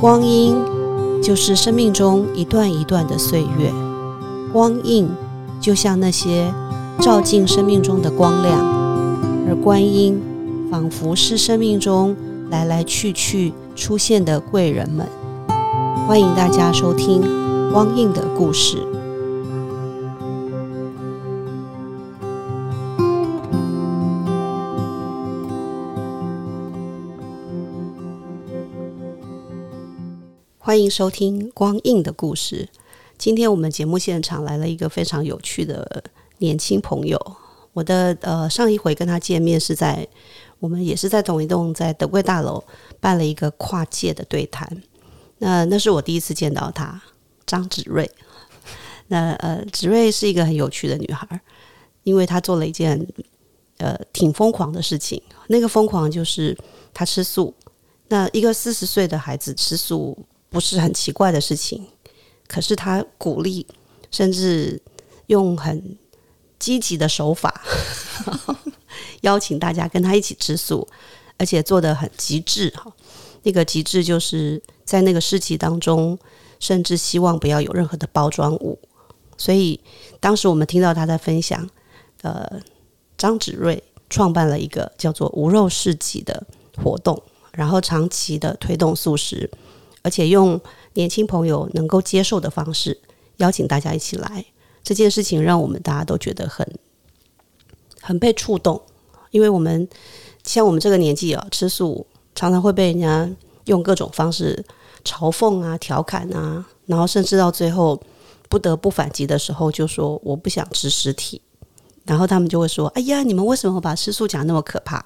[0.00, 0.56] 光阴
[1.22, 3.72] 就是生命中一段一段的岁月，
[4.52, 5.08] 光印
[5.60, 6.52] 就像那些
[7.00, 8.58] 照进生命中的光亮，
[9.46, 10.20] 而观音
[10.70, 12.16] 仿佛是生命中
[12.50, 15.06] 来来去去出现的贵人们。
[16.06, 17.20] 欢迎大家收听
[17.72, 18.78] 光印的故事。
[30.72, 32.66] 欢迎收听光印的故事。
[33.18, 36.02] 今天我们节目现场来了一个非常有趣的
[36.38, 37.20] 年轻朋友。
[37.74, 40.08] 我的呃上一回跟他见面是在
[40.60, 42.64] 我们也是在同一栋在德贵大楼
[43.00, 44.66] 办了一个跨界的对谈。
[45.36, 47.02] 那那是我第一次见到他，
[47.44, 48.10] 张芷睿。
[49.08, 51.38] 那呃，芷睿是一个很有趣的女孩，
[52.02, 53.06] 因为她做了一件
[53.76, 55.22] 呃挺疯狂的事情。
[55.48, 56.56] 那个疯狂就是
[56.94, 57.52] 她吃素。
[58.08, 60.16] 那一个四十岁的孩子吃素。
[60.52, 61.86] 不是很奇怪的事情，
[62.46, 63.66] 可是他鼓励，
[64.10, 64.80] 甚至
[65.26, 65.96] 用很
[66.58, 67.62] 积极的手法
[69.22, 70.86] 邀请大家跟他一起吃素，
[71.38, 72.92] 而且做的很极致哈。
[73.44, 76.18] 那个极致就是在那个事情当中，
[76.60, 78.78] 甚至希望不要有任何的包装物。
[79.36, 79.80] 所以
[80.20, 81.68] 当时我们听到他在分享，
[82.20, 82.60] 呃，
[83.16, 87.20] 张芷睿创办了一个叫做无肉市集的活动，
[87.52, 89.50] 然后长期的推动素食。
[90.02, 90.60] 而且用
[90.94, 93.00] 年轻朋友能够接受的方式
[93.38, 94.44] 邀请大家一起来，
[94.82, 96.66] 这件事情让我们大家都觉得很
[98.00, 98.82] 很被触动，
[99.30, 99.88] 因为我们
[100.44, 103.30] 像我们这个年纪啊，吃素常常会被人家
[103.66, 104.64] 用各种方式
[105.04, 108.00] 嘲讽啊、调侃啊，然后甚至到最后
[108.48, 111.40] 不得不反击的时候，就说我不想吃尸体，
[112.04, 115.04] 然后他们就会说：“哎呀，你们为什么把吃素讲那么可怕？”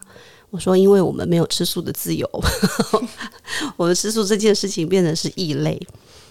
[0.50, 2.28] 我说：“因为我们没有吃素的自由，
[3.76, 5.80] 我们吃素这件事情变成是异类。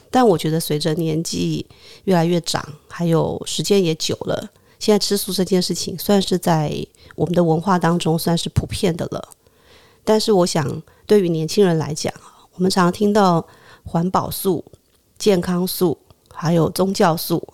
[0.10, 1.66] 但我觉得随着年纪
[2.06, 6.74] 越来越长，还有时间也久了，现在吃素这件事情算是在
[7.16, 9.30] 我们的文化当中算是普遍的了。
[10.04, 12.14] 但是我想，对于年轻人来讲，
[12.54, 13.46] 我们常常听到
[13.84, 14.64] 环保素、
[15.18, 15.98] 健康素，
[16.34, 17.46] 还有宗教素。”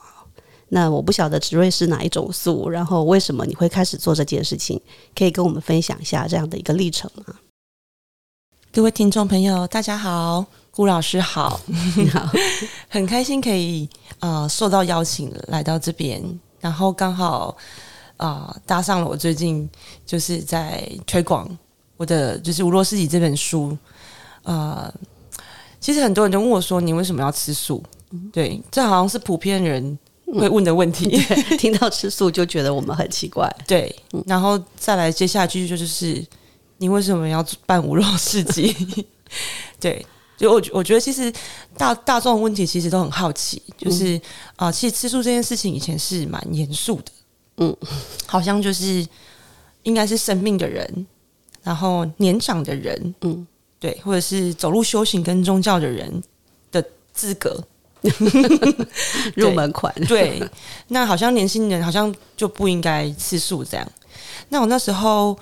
[0.74, 4.80] 那我不晓得植瑞是哪一种素，然后为什么你会开始做这件事情？
[5.14, 7.36] 可以跟我们分享一下这样的一个历程吗？
[8.72, 11.60] 各位听众朋友，大家好，顾老师好，
[12.14, 12.30] 好，
[12.88, 13.90] 很开心可以
[14.20, 16.24] 呃受到邀请来到这边，
[16.62, 17.58] 然后刚好
[18.16, 19.70] 啊搭上了我最近
[20.06, 21.50] 就是在推广
[21.98, 23.78] 我的就是《无罗斯己》这本书，
[24.44, 24.90] 呃，
[25.82, 27.84] 其实很多人都问我说你为什么要吃素？
[28.32, 30.00] 对，这好像是普遍人。
[30.40, 31.10] 会问的问题，
[31.60, 33.50] 听到吃素就觉得我们很奇怪。
[33.68, 33.94] 对，
[34.26, 36.26] 然后再来接下去就是
[36.78, 38.74] 你为什么要办无肉市集？
[39.80, 40.06] 对，
[40.38, 41.32] 就我我觉得其实
[41.78, 44.20] 大大众问题其实都很好奇，就是
[44.56, 47.12] 啊，其实吃素这件事情以前是蛮严肃的，
[47.58, 47.76] 嗯，
[48.26, 49.06] 好像就是
[49.84, 51.08] 应该是生命的人，
[51.64, 53.46] 然后年长的人，嗯，
[53.80, 56.24] 对，或者是走路修行跟宗教的人
[56.72, 57.62] 的资格。
[59.36, 60.42] 入门款对，
[60.88, 63.88] 那好像年轻人好像就不应该吃素这样。
[64.50, 65.38] 那我那时候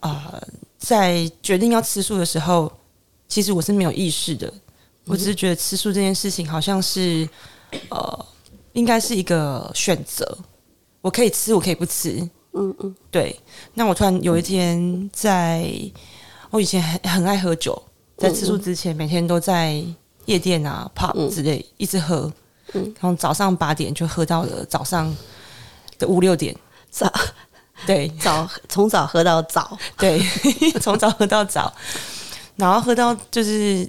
[0.00, 0.38] 啊，
[0.78, 2.70] 在决定要吃素的时候，
[3.28, 4.52] 其实我是没有意识的，
[5.06, 7.28] 我只是觉得吃素这件事情好像是
[7.88, 8.26] 呃，
[8.74, 10.36] 应该是一个选择，
[11.00, 12.18] 我可以吃，我可以不吃。
[12.52, 13.34] 嗯嗯，对。
[13.72, 15.66] 那我突然有一天，在
[16.50, 17.82] 我以前很很爱喝酒，
[18.18, 19.82] 在吃素之前，每天都在。
[20.26, 22.32] 夜店啊，pub 之类，一直喝，
[22.98, 25.14] 从早上八点就喝到了早上
[25.98, 26.56] 的五六点，
[26.90, 27.12] 早。
[27.84, 28.08] 对。
[28.20, 30.20] 早从早喝到早，对
[30.80, 31.72] 从早喝到早，
[32.54, 33.88] 然后喝到就是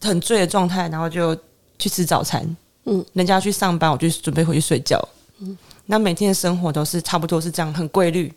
[0.00, 1.36] 很醉的状态，然后就
[1.78, 2.56] 去吃早餐。
[2.84, 4.98] 嗯，人家去上班，我就准备回去睡觉。
[5.40, 8.32] 嗯，那每天的生活都是差不多是这样，很规律。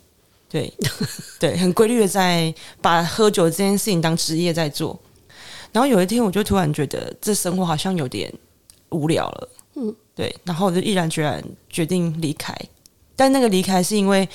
[0.50, 0.74] 对
[1.40, 5.00] 对，很规律的在把喝酒这件事情当职业在做。
[5.71, 8.31] 然后有一天，我就突然觉得这生活好像有点
[8.89, 9.50] 无聊了。
[9.75, 10.35] 嗯，对。
[10.44, 12.56] 然后我就毅然决然决定离开。
[13.15, 14.27] 但那个离开是因为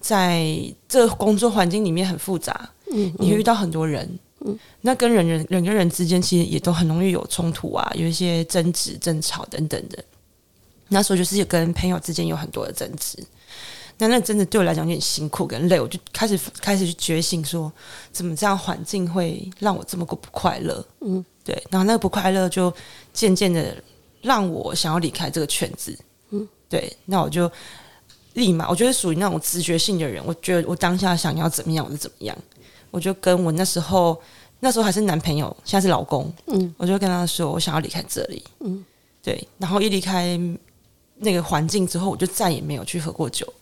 [0.00, 0.48] 在
[0.88, 2.70] 这工作环境里面很复杂。
[2.90, 4.18] 嗯，你会遇到很多人。
[4.40, 10.02] 嗯，那跟人人人跟人之间其实也都很容易有冲突啊，有一些争执、争吵等等的。
[10.88, 13.18] 那时候就是跟朋友之间有很多的争执。
[13.98, 17.70] 那那真的对我来讲有点辛苦跟累，我就开始开始去觉醒，说
[18.12, 20.84] 怎么这样环境会让我这么不快乐？
[21.00, 21.60] 嗯，对。
[21.68, 22.72] 然后那个不快乐就
[23.12, 23.76] 渐渐的
[24.22, 25.98] 让我想要离开这个圈子。
[26.30, 26.96] 嗯，对。
[27.06, 27.50] 那我就
[28.34, 32.38] 立马，我觉得属于那种直觉性的人，我觉得我当下想要怎么样我就怎么样，
[32.92, 34.16] 我就跟我那时候
[34.60, 38.84] 那时候还是男朋友，现在是老公，嗯，我就跟他说我想要离开这里，嗯，
[39.24, 40.38] 对，然后一离开
[41.16, 43.52] 那个环境之后，我就再也没有去喝过酒。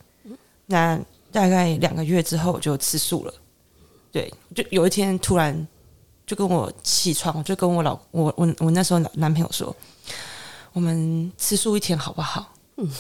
[0.67, 0.99] 那
[1.31, 3.35] 大概两个月之后，我就吃素了。
[4.11, 5.67] 对，就有一天突然
[6.27, 9.75] 就跟我起床，我就跟我老我我我那时候男朋友说，
[10.73, 12.55] 我们吃素一天好不好？
[12.77, 12.91] 嗯，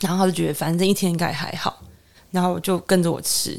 [0.00, 1.82] 然后他就觉得反正一天应该还好，
[2.30, 3.58] 然后就跟着我吃，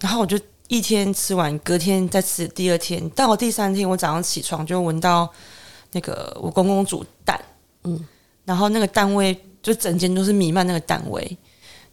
[0.00, 0.38] 然后我就
[0.68, 5.28] 一天吃完，隔天再吃，第二天到了第三天，我早上起床就闻到
[5.90, 7.40] 那个我公公煮蛋，
[7.82, 8.06] 嗯，
[8.44, 11.36] 然后那个蛋味就整间都是弥漫那个蛋味。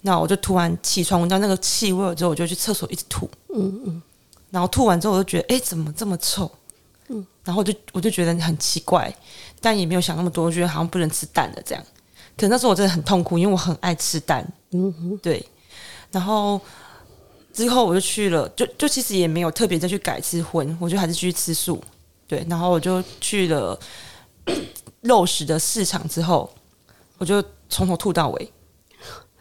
[0.02, 3.30] 那我就突然起床闻到那个气味之后，我就去厕所一直吐。
[3.54, 4.02] 嗯嗯。
[4.50, 6.50] 然后吐完之后，我就觉得，哎，怎么这么臭？
[7.10, 7.26] 嗯。
[7.44, 9.14] 然后我就我就觉得很奇怪，
[9.60, 11.84] 但也没有想那么多，我觉得好像不能吃蛋的这样。
[12.38, 14.48] 可那时候我真的很痛苦，因为我很爱吃蛋。
[14.72, 15.18] 嗯哼。
[15.18, 15.46] 对。
[16.12, 16.60] 然后
[17.52, 21.84] 之后我就去了，就就其实也没有特别再去改吃荤，我就还是继续吃素。
[22.26, 22.46] 对。
[22.50, 23.78] 然后我就去了
[25.02, 26.50] 肉食的市场之后，
[27.18, 28.52] 我就从头吐到尾。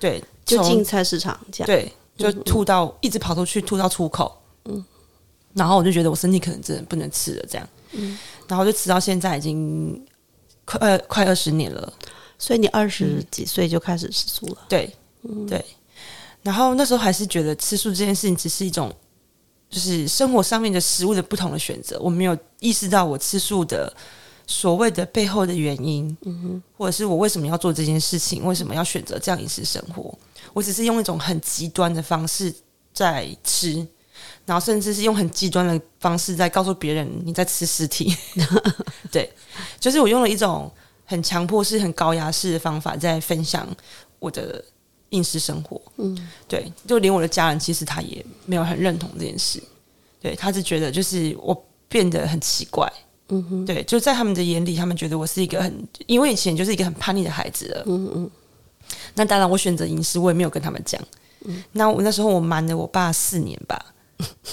[0.01, 0.23] 对。
[0.57, 4.85] 就进菜市场这样，对，就吐到一直跑出去，吐到出口，嗯，
[5.53, 10.05] 然后我就觉得我身体可能真的不能吃了，这样，嗯，然后就吃到现在已经
[10.65, 11.93] 快呃快二十年了，
[12.39, 14.91] 所以你二十几岁就开始吃素了，对，
[15.47, 15.65] 对，
[16.43, 18.93] 然后那时候还是觉得吃素这件事情只是一种，
[19.69, 23.93] 就是生活上面的食物的不同的选择，我没有意识到我吃素的。
[24.51, 30.18] 所谓的背后的原因，嗯哼，或者是我为什么要做这件事情，为什么要选择这样饮食生活？
[30.53, 32.53] 我只是用一种很极端的方式
[32.93, 33.87] 在吃，
[34.47, 38.15] 然后甚至是用很极端的方式在告诉别人你在吃尸体。
[39.13, 39.31] 对，
[39.79, 40.71] 就是我用了一种
[41.05, 43.69] 很强迫式、很高压式的方法在分享
[44.19, 44.65] 我的
[45.11, 45.81] 饮食生活。
[45.97, 49.63] 嗯，对，就连我的家人其实他也没有很认同这件事，
[50.21, 52.91] 对他是觉得就是我变得很奇怪。
[53.31, 57.83] 嗯哼，对，就在他们的眼里，他们觉得我是一个很，因为以前就是一个很叛逆的孩子了。
[57.87, 58.31] 嗯嗯，
[59.19, 61.01] 那当然，我选择饮食，我也没有跟他们讲。
[61.45, 63.85] 嗯，那我那时候我瞒了我爸四年吧。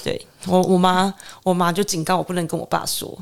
[0.03, 1.13] 对我，我妈，
[1.44, 3.17] 我妈就警告我不能跟我爸说。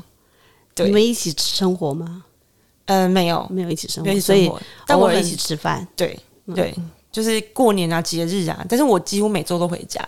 [0.76, 2.24] 你们一起生活吗？
[2.86, 4.50] 呃，没有，没有一起生活，所以
[4.86, 5.86] 但我们一起吃饭。
[5.94, 6.18] 对
[6.54, 6.74] 对，
[7.12, 10.06] 就是过年啊、节日啊，但是我几乎每周都回家。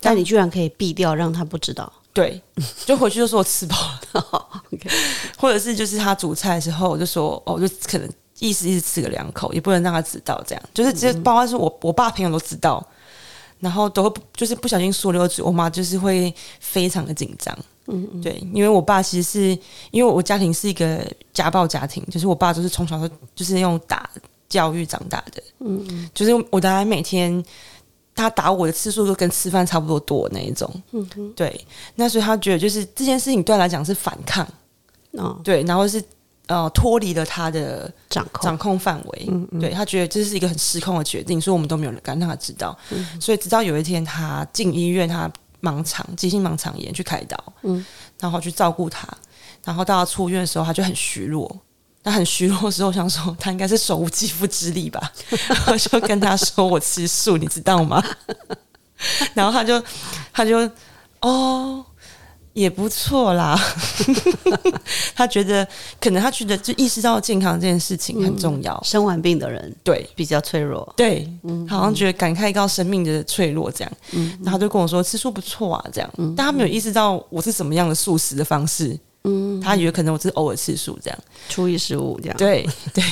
[0.00, 1.92] 但你居然可以避掉，让他不知道。
[2.12, 2.42] 对，
[2.86, 3.76] 就回去就说我吃饱
[4.12, 4.48] 了，
[5.38, 8.10] 或者是就是他煮菜的时候，我就说哦，就可能
[8.40, 12.84] 意思意思吃个两口，也不能让他知道这样，就是直接包括是我我爸朋友都知道，
[13.60, 17.56] 然后都会就是不小心说溜嘴，我妈就是会非常的紧张，
[17.86, 19.58] 嗯嗯，对，因为我爸其实是
[19.92, 24.10] 因为我家庭是一个家暴家庭，就是我爸都是从小都就是用打
[24.48, 27.42] 教育长大的，嗯嗯，就是我大概每天。
[28.12, 31.58] 他打我的次数都跟吃饭差不多多那一种，嗯哼，对，
[31.94, 34.46] 那所以他觉得就是这件事情对他来讲是反抗，
[35.12, 36.02] 哦，对，然后是
[36.50, 38.42] 呃脱离了他的掌控。
[38.42, 42.76] 掌控范围，嗯嗯，对他觉得这是一个很失控的决定，所以我们都没有人敢让他知道，
[43.20, 45.30] 所以直到有一天他进医院，他
[45.62, 47.84] 盲肠急性盲肠炎去开刀，嗯，
[48.18, 49.06] 然后去照顾他，
[49.64, 51.60] 然后到他出院的时候，他就很虚弱。
[52.02, 55.12] 那很虚弱的时候，想说他应该是手无肌肤之力吧，
[55.68, 58.02] 我就跟他说我吃素，你知道吗？
[59.34, 59.82] 然后他就
[60.32, 60.58] 他就
[61.20, 61.84] 哦，
[62.52, 63.58] 也不错啦。
[65.14, 65.66] 他觉得
[66.00, 68.80] 可能他觉得就意识到健康这件事情很重要。
[68.82, 71.28] 生完病的人对比较脆弱，对，
[71.68, 73.92] 好像觉得感慨到生命的脆弱这样。
[74.12, 76.10] 嗯，然后就跟我说吃素不错啊，这样。
[76.36, 78.98] 但他没有意识到我是什么样的素食的方式。
[79.24, 81.18] 嗯，他以为可能我是偶尔吃素这样，
[81.50, 82.36] 初一十五这样。
[82.38, 83.04] 对对，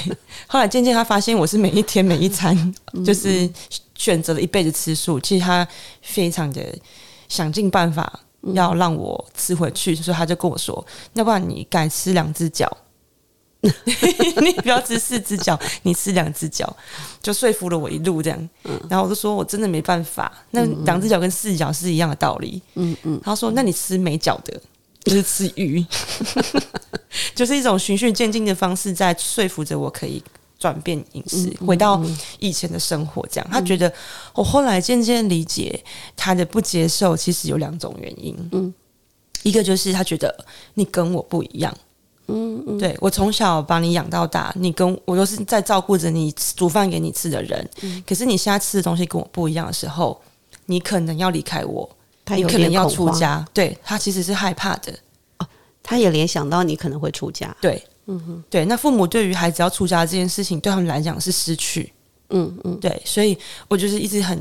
[0.46, 2.74] 后来渐渐他发现我是每一天每一餐
[3.04, 3.46] 就是
[3.94, 5.68] 选择了一辈子吃素，其实他
[6.00, 6.64] 非常的
[7.28, 8.20] 想尽办法
[8.54, 12.70] 要让我吃回去，所以他就跟我说：“要不然你改吃两只脚，
[13.60, 16.76] 你不要吃四只脚，你吃两只脚。”
[17.22, 18.48] 就说服了我一路这样。
[18.88, 22.62] 然后我就说我真的没办法，那两只脚跟四只脚是一样的道理。
[22.74, 24.60] 嗯嗯，他说：“那你吃没脚的。
[25.04, 25.84] ”就是吃鱼，
[27.34, 30.22] 就是一种循序渐进的方式，在说服着我可以
[30.58, 32.02] 转变饮食，回到
[32.38, 33.26] 以前的生活。
[33.30, 33.92] 这样，他觉得
[34.34, 35.82] 我后来渐渐理解
[36.16, 38.36] 他的不接受，其实有两种原因。
[38.52, 38.74] 嗯，
[39.42, 41.76] 一个就是他觉得你跟我不一样。
[42.26, 47.70] 嗯嗯，对我从小把你养到大，你跟我都是在照顾着你，煮饭给你吃的人。
[47.80, 50.20] 嗯，可是你现在吃的东西跟我不一样的时候，
[50.66, 51.88] 你可能要离开我。
[52.26, 54.92] 他可能要出家，对他其实是害怕的
[55.38, 55.46] 哦。
[55.82, 58.64] 他也联想到你可能会出家，对，嗯哼，对。
[58.64, 61.92] 那父母对于孩子要出家这件事情，对他们来讲是失去，
[62.30, 63.00] 嗯嗯，对。
[63.04, 63.38] 所以
[63.68, 64.36] 我就是一直很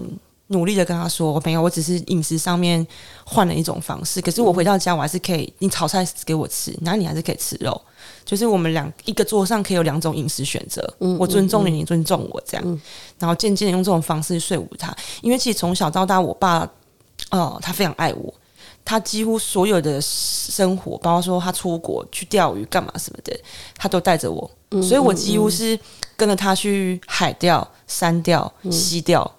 [0.48, 2.86] 努力的跟他说，我没有，我只是饮食上面
[3.26, 4.22] 换了一种方式。
[4.22, 7.80] 可是我回到家，我还是可以，你炒菜给我吃，然后你还是可以吃肉。
[8.24, 10.82] 就是我们两一个桌上可以有两种饮食选择，
[11.20, 12.82] 我尊重你，你尊重我，这样。
[13.20, 16.70] 然后渐渐的用这种方式说服他，因为其实从小到大，我爸，
[17.32, 18.34] 哦，他非常爱我。
[18.88, 23.38] 他几乎所有的生活，包括说他出国去钓鱼干嘛什么的，
[23.76, 24.50] 他都带着我，
[24.82, 25.78] 所以我几乎是
[26.16, 29.30] 跟着他去海钓、山钓、溪钓。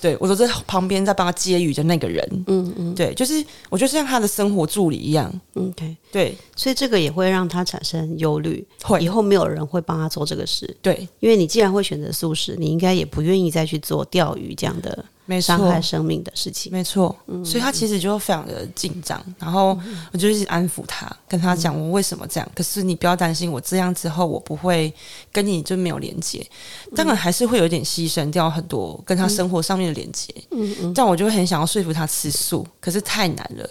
[0.00, 2.26] 对我都在旁边在帮他接鱼的那个人。
[2.46, 5.30] 嗯嗯，对，就是我觉得像他的生活助理一样。
[5.52, 10.74] OK，对，所以这个也会让他产生忧虑，会以后没有人会帮他做这个事。
[10.80, 15.04] 对，因为你既然会选择素食，你应该也不愿意再去做钓鱼这样的。
[15.40, 17.14] 伤害生命的事情，没错。
[17.44, 19.78] 所以他其实就非常的紧张，然后
[20.12, 22.48] 我就一直安抚他，跟他讲我为什么这样。
[22.54, 24.92] 可是你不要担心，我这样之后我不会
[25.32, 26.46] 跟你就没有连接。
[26.94, 30.32] 当然还是会有点牺牲掉很多跟他生活上面的连接。
[30.52, 30.94] 嗯嗯。
[30.94, 33.68] 但我就很想要说服他吃素，可是太难了，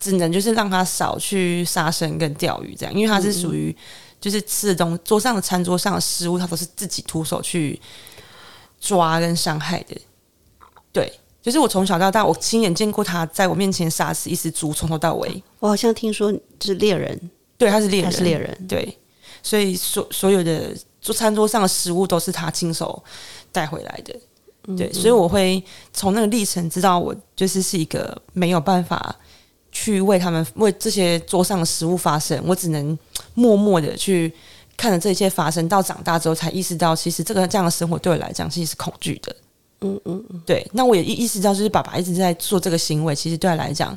[0.00, 3.76] 只能就是让他少去杀生跟钓鱼这样，因为他是属于
[4.20, 7.78] 就是吃的东桌上的餐桌上的食物，他都是自己徒手去
[8.80, 9.94] 抓跟伤害的。
[10.94, 15.42] 对，就是我从小到大，我亲眼见过他在我面前杀死一只猪，从头到尾。
[15.58, 18.96] 我好像听说是猎人，对，他是猎人，他是猎人，对。
[19.42, 23.02] 所以所所有的桌餐桌上的食物都是他亲手
[23.52, 24.16] 带回来的，
[24.76, 24.90] 对。
[24.92, 29.14] 所以我会从那个历程知道，我就是是一个没有办法
[29.72, 32.96] 去为他们为这些桌上的食物发声，我只能
[33.34, 34.32] 默默的去
[34.76, 35.68] 看着这一切发生。
[35.68, 39.34] 到长大之后，才意识到，其实这个这样的生活对我来讲，其实是恐惧的。
[39.84, 43.96] 嗯嗯嗯，对，那我也意意识到，就是爸爸一直在做这个行为，其实对他来讲，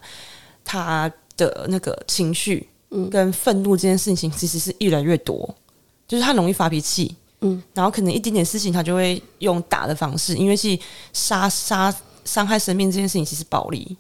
[0.63, 5.55] 他的那个情绪，嗯，跟愤怒这件事情，其实是越来越多，
[6.07, 10.77] 就是他容易发脾气，嗯，然后可能一点点事情，他就会用打的方式，因为是
[11.13, 13.95] 杀杀伤害生命这件事情，其实暴力，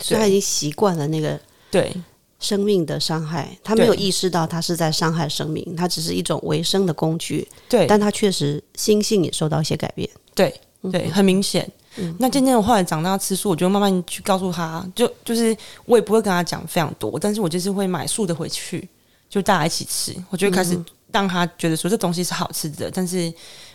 [0.00, 1.38] 所以他已经习惯了那个
[1.70, 1.94] 对。
[2.40, 10.52] 生命的伤害，他没有意识到他是在伤害生命，他只是一种维生的工具，对，但他确实心性也受到一些改变，对。
[10.90, 11.70] 对，很明显。
[12.18, 18.88] 那渐渐我后来长大吃素，我就慢慢去告诉他，就就是我也不会跟他讲非常多，但是我就是会买素的回去，
[19.30, 20.12] 就大家一起吃。
[20.28, 20.76] 我就开始
[21.12, 23.32] 让他觉得说这东西是好吃的，但是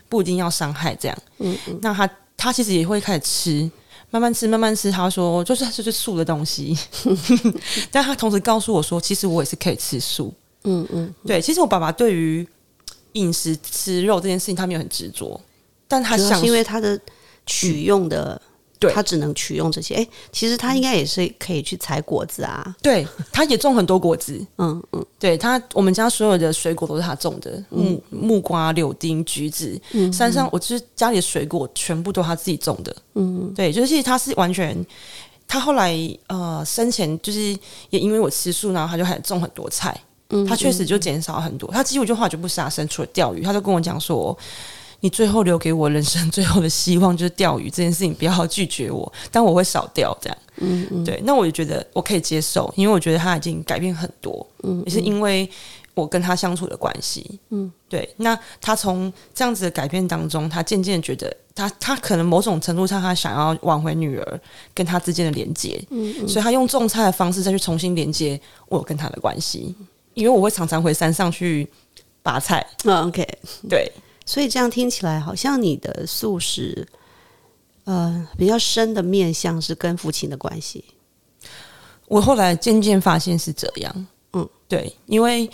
[0.09, 1.17] 不一定要伤害这样。
[1.37, 1.79] 嗯嗯。
[1.81, 3.71] 那他他其实也会开始吃，
[4.09, 4.91] 慢慢吃，慢慢吃。
[4.91, 6.77] 他说就是就是素的东西，
[7.89, 10.33] 但他同时告诉我说，其实我也是可以吃素。
[10.65, 11.15] 嗯嗯。
[11.25, 12.45] 对，其实我爸爸对于
[13.13, 15.39] 饮食吃肉这件事情，他没有很执着。
[15.89, 16.97] 但他想，因为他的
[17.45, 18.39] 取用的，
[18.77, 19.95] 对，他只能取用这些。
[19.95, 22.75] 哎，其实他应该也是可以去采果子啊。
[22.81, 24.39] 对，他也种很多果子。
[24.59, 29.81] 嗯嗯，对他，我们家所有的水果都是他种的，木木瓜、柳丁、橘子。
[29.93, 32.95] 嗯，山上我就是家里的水果全部都他自己种的。
[33.15, 34.85] 嗯，对，就是其实他是完全，
[35.47, 37.39] 他后来呃生前就是
[37.89, 39.99] 也因为我吃素，然后他就开始种很多菜。
[40.29, 44.37] 嗯，他确实就减少很多，他几乎就话就不杀生，除了钓鱼，他就跟我讲说。
[45.01, 50.37] 你最后留给我人生最后的希望就是钓鱼这件事情，不要拒绝我， 但我会少钓这样。
[50.57, 55.49] 嗯嗯，对，那我就觉得我可以接受，因为我觉得他已经改变很多，嗯，也是因为
[55.93, 58.13] 我跟他相处的关系，嗯，对。
[58.17, 64.41] 那他从这样子的改变当中，他渐渐觉得他他可能某种程度上他想要挽回女儿
[64.73, 69.73] 跟他之间的连接，嗯嗯，所以他用种菜的方式再去重新连接我跟他的关系，
[70.13, 71.65] 因为我会常常回山上去
[72.21, 72.65] 拔菜。
[72.83, 73.25] 嗯，OK，
[73.69, 73.89] 对。
[74.29, 76.87] 所以这样听起来，好像你的素食，
[77.85, 80.85] 呃，比较深的面相是跟父亲的关系。
[82.07, 85.49] 我后来渐渐发现是这样，嗯，对，因为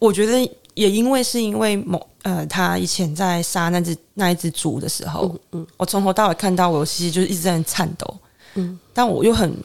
[0.00, 0.40] 我觉得
[0.74, 8.18] 也因为是因为某呃，他以前在杀那只那一只猪的时候，嗯，我从头到尾看到我其实就是一直在颤抖，
[8.54, 9.56] 嗯，但我又很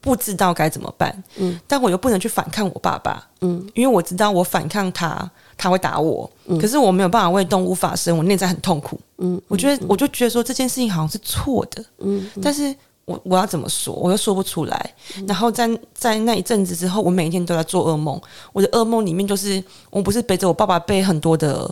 [0.00, 5.30] 不知道该怎么办，嗯，但我又不能去反抗我爸爸，嗯，因为我知道我反抗他。
[5.60, 8.98] 他会打我，可是我没有办法为动物发声，我内在很痛苦。
[9.18, 11.84] 嗯，我觉得我就觉得说这件事情好像是错的。
[11.98, 12.74] 嗯，但是
[13.04, 14.94] 我我要怎么说，我又说不出来。
[15.28, 18.18] 然后在在那一阵子之后，我每一天都在做噩梦。
[18.54, 21.70] 我的噩梦里面就是我不是背着我爸爸背很多的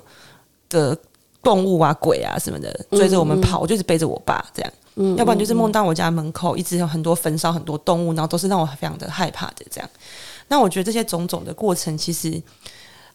[0.69, 0.95] 的
[1.43, 4.71] 动物啊、鬼啊什么的追着我们跑，我就是背着我爸这样。
[4.97, 9.89] 嗯，要不然就是梦到我家门口一直有很多焚烧很多动物，然后都是让我非常的害怕的这样。
[10.49, 12.43] 那我觉得这些种种的过程，其实。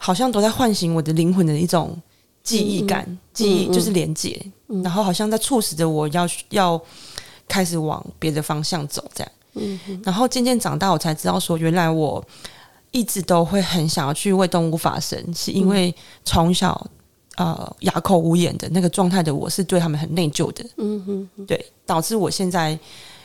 [0.03, 1.98] 好像都在唤醒我的灵魂的一种
[2.43, 4.38] 记忆感，记忆就是连接，
[4.83, 6.81] 然后好像在促使着我要要
[7.48, 9.31] 开始往别的方向走，这样。
[9.53, 12.22] 嗯，然后渐渐长大，我才知道说，原来我
[12.91, 15.95] 一直都会很想要去为动物发声，是因为
[16.25, 16.86] 从小
[17.38, 20.65] 呃哑口无言的那个状态的我，是对他们很内疚的。
[20.75, 22.77] 嗯哼，对，导致我现在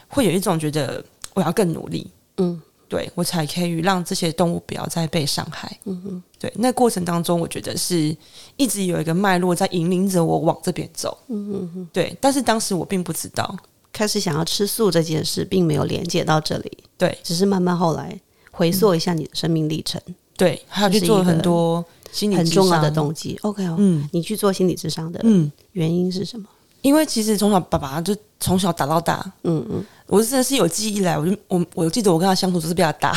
[0.07, 1.05] 会有一种觉得
[1.35, 5.79] 我要更努力，嗯对我才可以让这些动物不要再被伤害。
[5.85, 8.17] 嗯哼，对，那过程当中，我觉得是
[8.57, 11.17] 一直有一个脉络在引领着我往这边走。
[11.29, 13.57] 嗯哼哼，对，但是当时我并不知道。
[13.91, 18.17] 开始想要吃素这件事，并没有连接到这里，对只是慢慢后来
[18.53, 20.01] 回溯一下你的生命历程，
[20.37, 23.37] 对，还有去做了很多心理很重要的动机。
[23.43, 26.47] OK 哦，嗯你去做心理智商的嗯，原因是什么？
[26.83, 33.15] 因为其实从小爸爸就从小打到大，嗯嗯我真的是有记忆以来，我就我我记得我跟他相处都是比较大，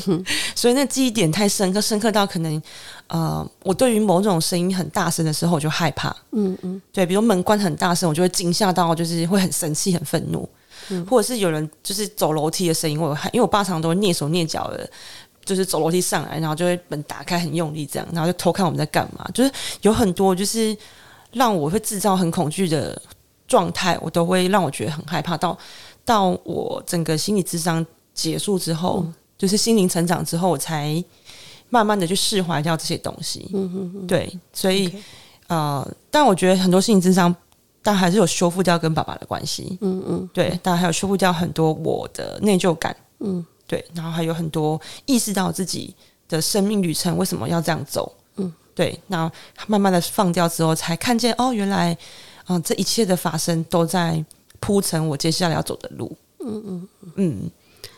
[0.54, 2.62] 所以那记忆点太深刻，深刻到可能
[3.06, 6.14] 呃，我对于某种声音很大声的时候，我就害怕。
[6.32, 10.46] 嗯嗯对，比如门关很大声，我就会惊吓到，就是会很生气、很愤怒，
[10.90, 14.88] 嗯或者是有人就是走楼梯的声音，我有害，因为我爸常常都会蹑手蹑脚的，
[15.46, 20.76] 就是走楼梯上来，然后就会门打开很用力这样，然后就偷看我们在干嘛，就是有很多就是
[21.32, 23.00] 让我会制造很恐惧的
[23.48, 25.36] 状态，我都会让我觉得很害怕。
[25.36, 25.56] 到
[26.04, 31.02] 到我整个心理智商结束之后，嗯就是心灵成长之后，我才
[31.68, 33.50] 慢慢的去释怀掉这些东西。
[33.52, 34.90] 嗯嗯嗯，对，所以
[35.48, 37.34] 呃，但我觉得很多心理智商，
[37.82, 39.76] 但还是有修复掉跟爸爸的关系。
[39.80, 42.96] 嗯嗯对，但还有修复掉很多我的内疚感。
[43.18, 45.94] 嗯对，然后还有很多意识到自己
[46.28, 48.10] 的生命旅程为什么要这样走。
[48.36, 49.30] 嗯，对，那
[49.66, 51.96] 慢慢的放掉之后，才看见哦，原来
[52.46, 54.24] 嗯、这一切的发生都在
[54.60, 56.16] 铺成我接下来要走的路。
[56.40, 57.50] 嗯嗯，嗯，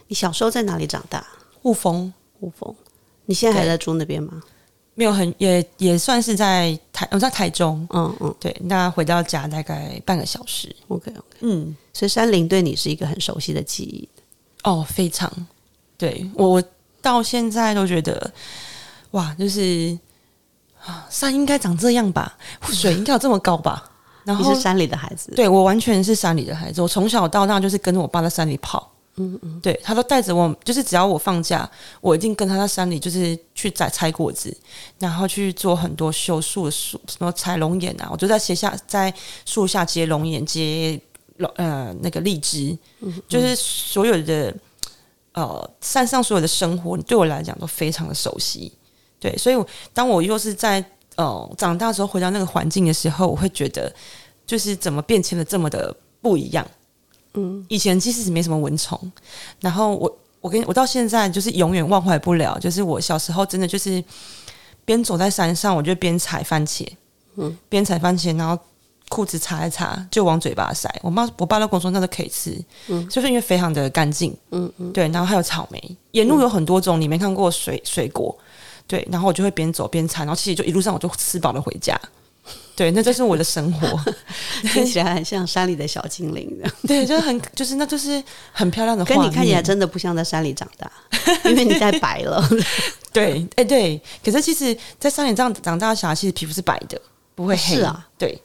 [0.07, 1.27] 你小时候在哪里长大？
[1.63, 2.75] 雾峰雾峰。
[3.25, 4.43] 你现在还在住那边吗？
[4.95, 7.87] 没有很也也算是在台，我在台中。
[7.93, 10.75] 嗯嗯对，那回到家大概半个小时。
[10.89, 11.37] ，OK OK。
[11.41, 14.09] 嗯，所以山林对你是一个很熟悉的记忆。
[14.63, 15.31] 哦，非常，
[15.99, 16.65] 对我我
[17.03, 18.33] 到现在都觉得，
[19.11, 19.99] 哇，就是
[20.85, 22.39] 啊，山应该长这样吧，
[22.71, 23.91] 水应该有这么高吧。
[24.27, 28.93] 然后你是，山里的孩子，对我完全是山里的孩子，我从小到大就是跟着我爸在山里跑。
[29.19, 31.67] 嗯嗯对，他都带着我，就是只要我放假，
[32.03, 34.55] 我一定跟他在山里，就是去摘采果子，
[34.99, 39.15] 然后去做很多修树的树，什么采龙眼啊，我就在斜下在
[39.47, 41.01] 树下接龙眼，接
[41.39, 42.77] 龙呃那个荔枝，
[43.27, 44.55] 就是所有的
[45.33, 48.71] 呃山上所有的生活，对我来讲都非常的熟悉。
[49.19, 50.85] 对，所以我当我又是在
[51.17, 53.93] 呃长大之后回到那个环境的时候，我会觉得
[54.47, 56.67] 就是怎么变迁的这么的不一样。
[57.35, 57.65] 嗯。
[57.69, 58.99] 以前其实是没什么蚊虫，
[59.61, 64.03] 然后我我跟我到现在就是永远忘怀不了，就是我小时候真的就是
[64.85, 66.87] 边走在山上，我就边采番茄，
[67.35, 68.57] 嗯，边采番茄，然后
[69.09, 70.89] 裤子擦一擦就往嘴巴塞。
[71.03, 72.57] 我妈我爸都跟我说那都可以吃，
[72.89, 73.09] 嗯。
[73.09, 74.93] 就是因为非常的干净，嗯嗯。
[74.93, 78.37] 对，然后还有草莓，沿路有很多种你没看过水水果，
[78.87, 81.99] 对，然后我就会边走边采，然后其实就一路上我就吃饱了回家。
[82.77, 83.99] 对，那就是我的生活。
[84.73, 88.23] 听起来很像山里的小精灵的， 对，就是很，就是那就是
[88.53, 89.05] 很漂亮的。
[89.05, 90.91] 跟你看起来真的不像在山里长大，
[91.47, 92.47] 因为你太白了。
[93.13, 94.01] 对，哎、对。
[94.23, 97.01] 可是其实，在山里这样长大的小孩，其实皮肤是白的，
[97.35, 97.77] 不会黑。
[97.77, 98.41] 是啊，对。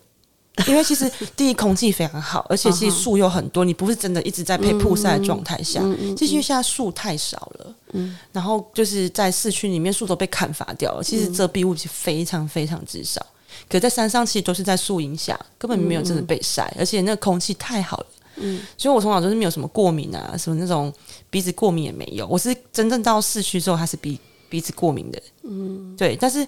[0.68, 5.82] 因为其实第一空气非常好，而且其实树又很多，你不是真的一直在被曝晒的状态下。
[6.16, 13.26] 就是因为现在树太少了，嗯然后就是在市区里面树都被砍伐掉了，其实遮蔽物是非常非常之少。
[13.70, 18.06] 可在山上其实都是在树荫下，根本没有真的被晒，而且那个空气太好了。
[18.38, 20.92] 嗯，所以我从小就是没有什么过敏啊，什么那种
[21.30, 22.26] 鼻子过敏也没有。
[22.28, 25.22] 我是真正到市区之后，还是鼻鼻子过敏的。
[25.44, 26.16] 嗯，对。
[26.16, 26.46] 但是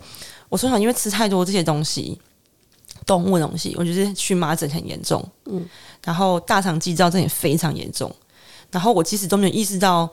[0.50, 2.18] 我从小因为吃太多这些东西，
[3.06, 5.24] 动物的东西，我觉得荨麻疹很严重。
[5.46, 5.66] 嗯，
[6.04, 8.14] 然后大肠肌躁症也非常严重。
[8.72, 10.10] 然后我其实都没有意识到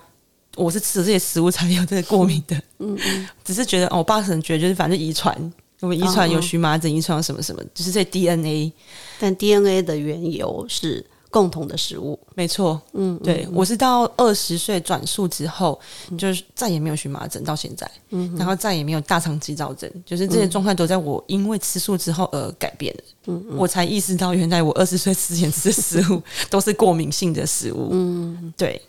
[0.56, 2.56] 我是吃了这些食物才有这个过敏的。
[2.78, 8.72] 嗯嗯 只是觉得，哦，我爸可能觉得就是反正遗传，我们遗传有荨麻疹，遗传有什么什么，就是这 DNA。
[9.18, 12.18] 但 DNA 的缘由是共同的食物。
[12.34, 15.78] 没错，嗯，对我是到二十岁转述之后，
[16.16, 23.02] 就是再也没有荨麻疹到现在，嗯然后再也没有大肠肌躁症，就是这些状态都在我因为吃素之后而改变了。
[23.26, 27.90] 嗯我才意识到，原来我二十岁之前吃的食物 都是过敏性的食物。
[27.92, 28.80] 嗯，对，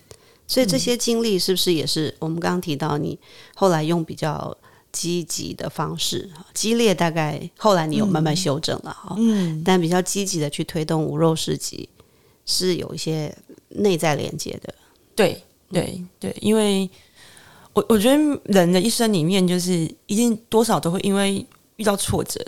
[0.52, 3.18] 所以这些经历是不是也是我们刚刚提到你
[3.54, 4.54] 后来用比较
[4.92, 11.88] 积极的方式，激烈大概后来你有慢慢修正了哈，嗯，但比较积极的去推动无肉市集，
[12.44, 13.34] 是有一些
[13.68, 14.74] 内在连接的。
[15.14, 16.90] 对，对，对，因为
[17.72, 19.72] 我我觉得人的一生里面，就是
[20.06, 22.44] 一定多少都会因为遇到挫折，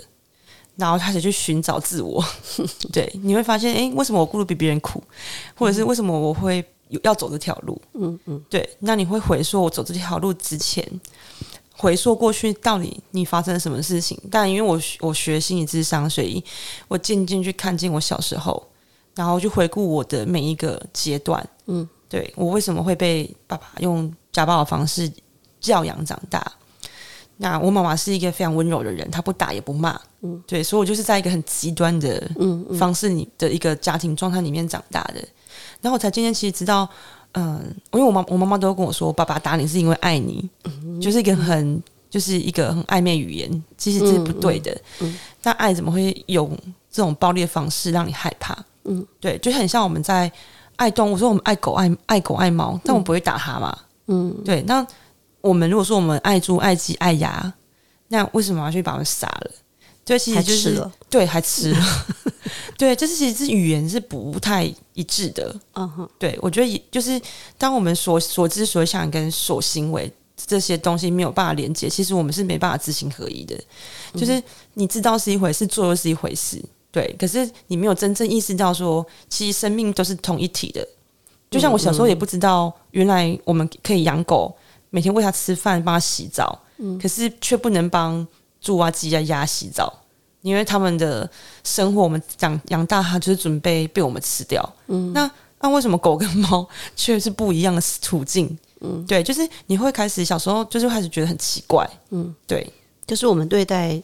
[0.76, 2.22] 然后开始去寻找自我。
[2.92, 5.02] 对，你会发现，哎，为什么我过得比别人苦，
[5.54, 6.64] 或者是为什么我会有
[7.02, 7.80] 要走这条路？
[7.94, 10.86] 嗯嗯对，那你会回溯我走这条路之前，
[11.76, 14.18] 回溯过去，到底你发生了什么事情？
[14.30, 16.42] 但因为我我学心理智商，所以
[16.88, 18.62] 我渐渐去看见我小时候，
[19.14, 21.46] 然后去回顾我的每一个阶段。
[21.66, 25.10] 嗯，对我为什么会被爸爸用家暴的方式
[25.60, 26.52] 教养长大？
[27.36, 30.00] 那我妈妈是一个非常温柔的人，她不打也不骂。
[30.22, 32.30] 嗯，对，所以我就是在一个很极端的
[32.78, 35.20] 方式里的一个家庭状态里面长大的。
[35.80, 36.88] 然后我才今天其实知道。
[37.36, 40.48] 嗯，因为我妈我妈妈都跟我说，爸爸打你是因为爱你，
[41.02, 44.72] 就是一个很就是一个很暧昧语言，其实这是不对的。
[45.42, 46.48] 但爱怎么会有
[46.92, 48.56] 这种暴力的方式让你害怕？
[48.84, 50.30] 嗯，对，就很像我们在
[50.76, 53.76] 爱动物，说我们爱狗爱爱狗爱猫，但我们不会打它嘛。
[54.06, 54.62] 嗯，对。
[54.62, 54.86] 那
[55.40, 57.52] 我们如果说我们爱猪爱鸡爱鸭，
[58.06, 59.50] 那为什么要去把它们杀了？
[60.04, 62.06] 对，其实就是对，还吃了。
[62.76, 65.54] 对，这是其实是语言是不太一致的。
[65.72, 67.18] 嗯哼，对我觉得也就是
[67.56, 73.58] 当我们所所知所想跟所行为这些东西没有办法连接，其实我们是没办法知行合一的。
[74.14, 74.42] 就是
[74.74, 76.62] 你知道是一回事，做又是一回事。
[76.92, 80.86] 对，可是你没有真正意识到说，其实生命都是同一体的。
[81.50, 84.54] 就像我小时候也不知道，原来我们可以养狗，
[84.90, 86.60] 每天喂它吃饭，帮它洗澡。
[86.76, 88.26] 嗯，可是却不能帮。
[88.64, 89.92] 猪啊、鸡啊、鸭洗澡，
[90.40, 91.30] 因为他们的
[91.62, 94.74] 生活，我们养养大，它就是准备被我们吃掉。
[94.86, 98.58] 嗯，那那为什么狗跟猫 却是不一样的处境？
[98.80, 101.88] 嗯，对，就是你会开始小时候就是开始觉得很奇怪。
[102.08, 102.66] 嗯，对，
[103.06, 104.02] 就是我们对待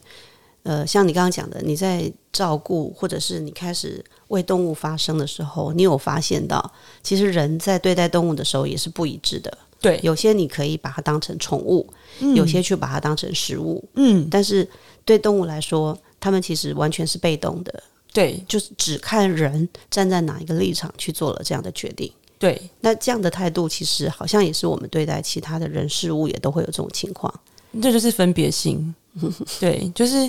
[0.63, 6.71] 呃，像你刚刚讲的，你在照顾或者是你开始为动物发声的时候，你有发现到，
[7.03, 9.59] 其实人在对待动物的时候也是不一致的。
[9.81, 11.87] 对，有些你可以把它当成宠物，
[12.35, 13.83] 有些去把它当成食物。
[13.95, 14.69] 嗯，但是
[15.05, 17.83] 对动物来说，它们其实完全是被动的。
[18.13, 22.11] 对，就是只看人站在哪一个立场去做了这样的决定。
[22.39, 27.33] 对，那这样的态度其实好像也是我们对待其他的人事物也都会有这种情况。
[27.81, 28.95] 这就是分别心。
[29.61, 30.29] 对，就是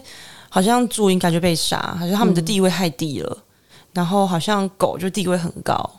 [0.49, 3.38] 好像猪应该就被杀，好像他们的地位太低了，
[3.93, 5.89] 然后好像狗就地位很高。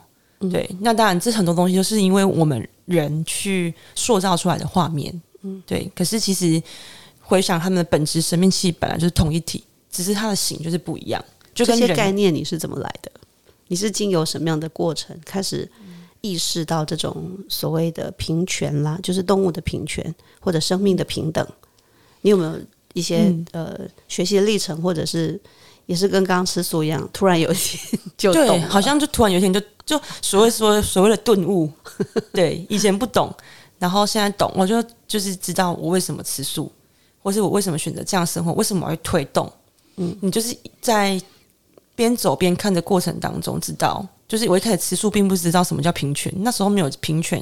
[0.51, 5.21] 对，那当然，这很多东西就是因为我们人去塑造出来的画面。
[5.43, 5.89] 嗯，对。
[5.95, 6.61] 可是其实
[7.21, 11.23] 回想他们的本质，生命气本来就是同一体，只是它的形就是不一样。
[11.53, 13.11] 就这些概念你是怎么来的？
[13.67, 15.69] 你是经由什么样的过程开始
[16.21, 21.47] 意识到这种所谓的平权啦，就是动物的平权或者生命的平等？
[22.21, 22.59] 你有没有
[22.93, 25.39] 一些呃学习的历程，或者是？
[25.85, 31.69] 也是跟刚刚吃素一样，突然有一天就懂，好像就突然有一天就就所谓说所谓的顿悟，
[32.31, 33.35] 对，以前不懂，
[33.83, 36.71] 然后现在懂，我就就是知道我为什么吃素，
[37.21, 39.51] 或是我为什么选择这样生活，为什么会推动，
[39.97, 41.21] 嗯，你就是在
[41.93, 44.07] 边走边看的过程当中知道。
[44.33, 47.39] 就是我一开始吃素，并不知道什么叫平权，那时候没有平权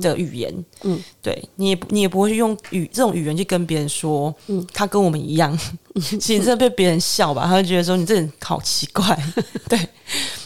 [0.00, 0.64] 的语言。
[0.82, 5.58] 嗯，对你也你也不会用语这种语言去跟别人说，嗯，他跟我们一样。
[6.20, 9.20] 其实这被别人笑吧，他会觉得说你这人好奇怪。
[9.68, 9.76] 对，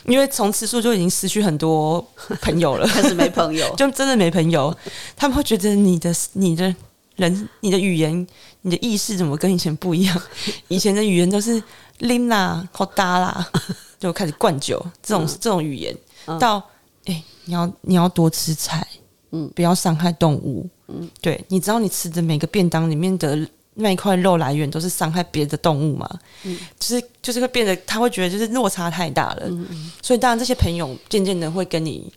[0.07, 2.03] 因为从吃素就已经失去很多
[2.40, 4.75] 朋友了， 开始没朋友，就真的没朋友。
[5.14, 6.75] 他们会觉得你的你的
[7.16, 8.27] 人、你的语言、
[8.62, 10.23] 你的意识怎么跟以前不一样？
[10.68, 11.62] 以前的语言都是
[11.98, 13.50] 拎啦、好搭啦。
[13.98, 15.96] 就开始灌酒，这种这种语言，
[16.38, 16.62] 到
[17.07, 18.87] 哎，你要你要多吃菜，
[19.30, 26.07] 嗯，不要伤害动物，嗯，对，你知道你吃的每个便当里面的那一块肉来源都是伤害别的动物嘛？
[26.42, 32.12] 嗯，就是就是会变得他会觉得就是落差太大了，嗯嗯，所以当然这些朋友渐渐的会跟你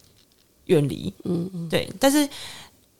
[0.65, 2.27] 远离，嗯嗯，对，但是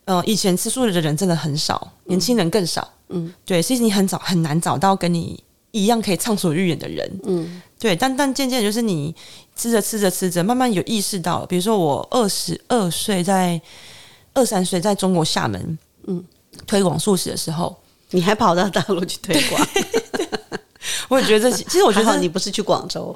[0.06, 5.44] 呃，以前吃素的人真的很少，年轻人更少，嗯，对，其实你很早很难找到跟你
[5.78, 7.62] 一样可以畅所欲言的人，嗯。
[7.80, 9.14] 对，但但渐渐就是你
[9.56, 13.62] 吃着吃着吃着，慢慢有意识到，比如说我二十二岁，在
[14.34, 16.26] 二三岁在中国厦门，嗯，
[16.66, 17.78] 推广素食的时候，
[18.10, 19.68] 你还跑到大陆去推广，
[21.08, 23.16] 我也觉得这 其实我觉得你不是去广州，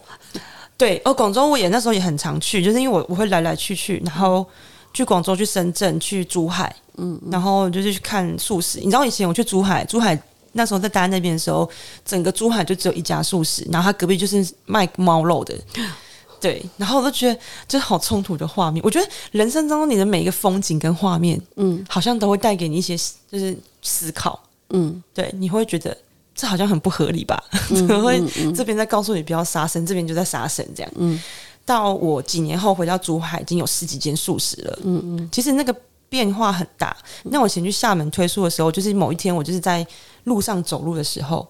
[0.77, 4.45] 对，哦，广州我也那时候也很常去，就是因为我我会来来去去，然后
[4.93, 8.77] 去广州、去深圳、去珠海，嗯，然后就是去看素食。
[8.77, 10.21] 你知道以前我去珠海，珠海。
[10.53, 11.69] 那时候在大家那边的时候，
[12.03, 15.55] 整个珠海就只有一家素食，然后他隔壁就是卖猫肉的，
[16.41, 16.65] 对。
[16.77, 18.83] 然后我都觉得这好冲突的画面。
[18.83, 22.97] 我觉得人生当中你的每一个风景跟画面，嗯，好像都会带给你一些
[23.31, 24.37] 就是思考，
[24.71, 25.95] 嗯，对，你会觉得
[26.35, 27.41] 这好像很不合理吧？
[27.69, 28.21] 怎么会
[28.53, 30.91] 这边在告诉你不要杀生，这边就在杀生这样？
[30.97, 31.21] 嗯，
[31.65, 35.73] 到我几年后回到珠海，已经有十几间素食了，嗯嗯，其实那个。
[36.11, 36.93] 变化很大。
[37.23, 39.87] 那我以前去厦门推书的时候，就是某一天我就是在
[40.25, 41.47] 路上走路的时候，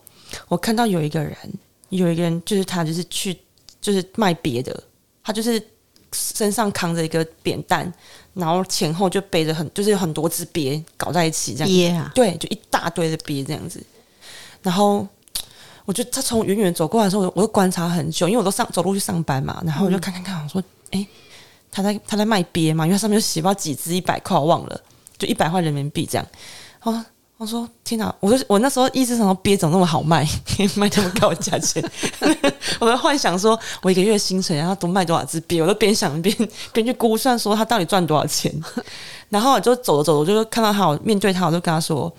[0.47, 1.35] 我看到有一个人，
[1.89, 3.37] 有一个人就是他就是去
[3.81, 4.83] 就是卖别的，
[5.23, 5.61] 他就是
[6.11, 7.91] 身上扛着一个扁担，
[8.33, 13.81] 然后前后就背着很就是有很多只鳖搞在一起这样，鳖啊，对，就一大堆的鳖这样子。
[14.61, 15.07] 然后
[15.85, 21.05] 我就他从远远走过来的时候，我就观察很久，因为我都上走路去上班嘛，然后我就看看看，我说，哎，
[21.71, 24.81] 他在他在卖鳖嘛，因为上面就写不知道几只一百块，我忘了，
[25.17, 26.27] 就一百块人民币这样。
[26.83, 27.03] 哦，
[27.41, 28.13] 我说天哪！
[28.19, 30.23] 我说我那时候一直想说鳖怎么那么好卖，
[30.55, 31.83] 可以卖这么高的价钱。
[32.79, 36.35] 我在幻想说，我一个月薪水然后多卖多少只鳖，我都边想边
[36.71, 38.53] 边去估算说他到底赚多少钱。
[39.29, 42.13] 然后我就走着走着，我就看到他，我面对他，我就跟他说。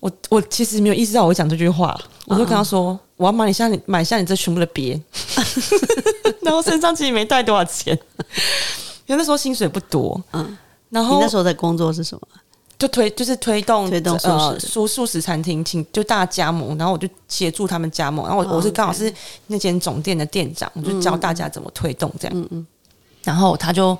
[0.00, 5.00] 我我其实没有意识到我会讲这句话，我就跟他说：“我要买你下你买下你这全部的鳖。
[6.42, 7.98] ”然后身上其实没带多少钱，
[9.06, 10.22] 因为那时候薪水不多。
[10.32, 10.58] 嗯，
[10.90, 12.28] 然后你那时候在工作是什么？
[12.80, 18.26] 就推就是推动推动素食素素食餐厅，请就大家加盟，然后我就协助他们加盟。
[18.26, 19.12] 然后我我是刚好是
[19.46, 22.36] 那间总店的店长，我就教大家怎么推动这样。
[22.36, 22.66] 嗯嗯，
[23.22, 23.96] 然后他就。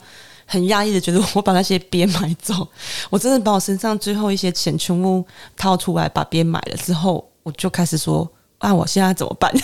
[0.53, 2.66] 很压抑的觉得我把那些鳖买走，
[3.09, 5.25] 我真的把我身上最后一些钱全部
[5.57, 9.55] 掏出来把鳖买了之后，我就开始说啊，我现在怎么办？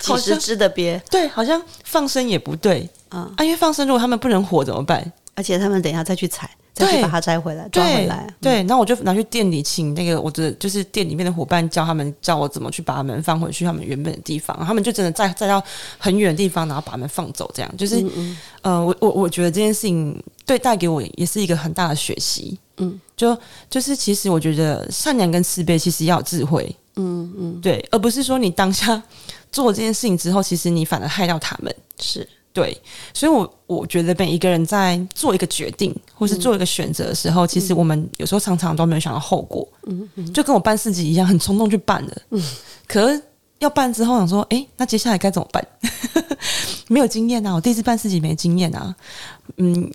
[0.00, 5.12] 几十只的鳖，对，好像放生也不对啊，因为放生如果他们不能活怎么办？
[5.36, 6.50] 而且他们等一下再去采。
[6.80, 8.26] 再去把它摘回来，抓回来。
[8.40, 14.56] 对，然后我就拿去店里，请那个我的就是店里面的伙伴教他们教我怎么去把它们放回去他们原本的地方。
[14.66, 15.62] 他们就真的再再到
[15.98, 17.50] 很远的地方，然后把它们放走。
[17.54, 18.04] 这样就是，
[18.62, 22.58] 呃，我我我觉得这件事情对带给我也是一个很大的学习。
[22.78, 23.36] 嗯，就
[23.68, 26.74] 就是其实我觉得善良跟慈悲其实要有智慧。
[26.96, 29.02] 嗯嗯，对，而不是说你当下
[29.52, 31.74] 做这件事情之后，其实你反而害到他们。
[31.98, 32.26] 是。
[32.52, 32.76] 对，
[33.14, 39.66] 所以，我我觉得每一个人在做一个决定或是做一个选择的时候，其实我们有时候常常都没有想到后果。
[39.86, 42.22] 嗯嗯，就跟我办四级一样，很冲动去办的。
[42.30, 42.42] 嗯，
[42.88, 43.22] 可是
[43.60, 45.64] 要办之后想说，哎，那接下来该怎么办？
[46.88, 48.92] 没有经验啊，我第一次办四级没经验啊。
[49.58, 49.88] 嗯，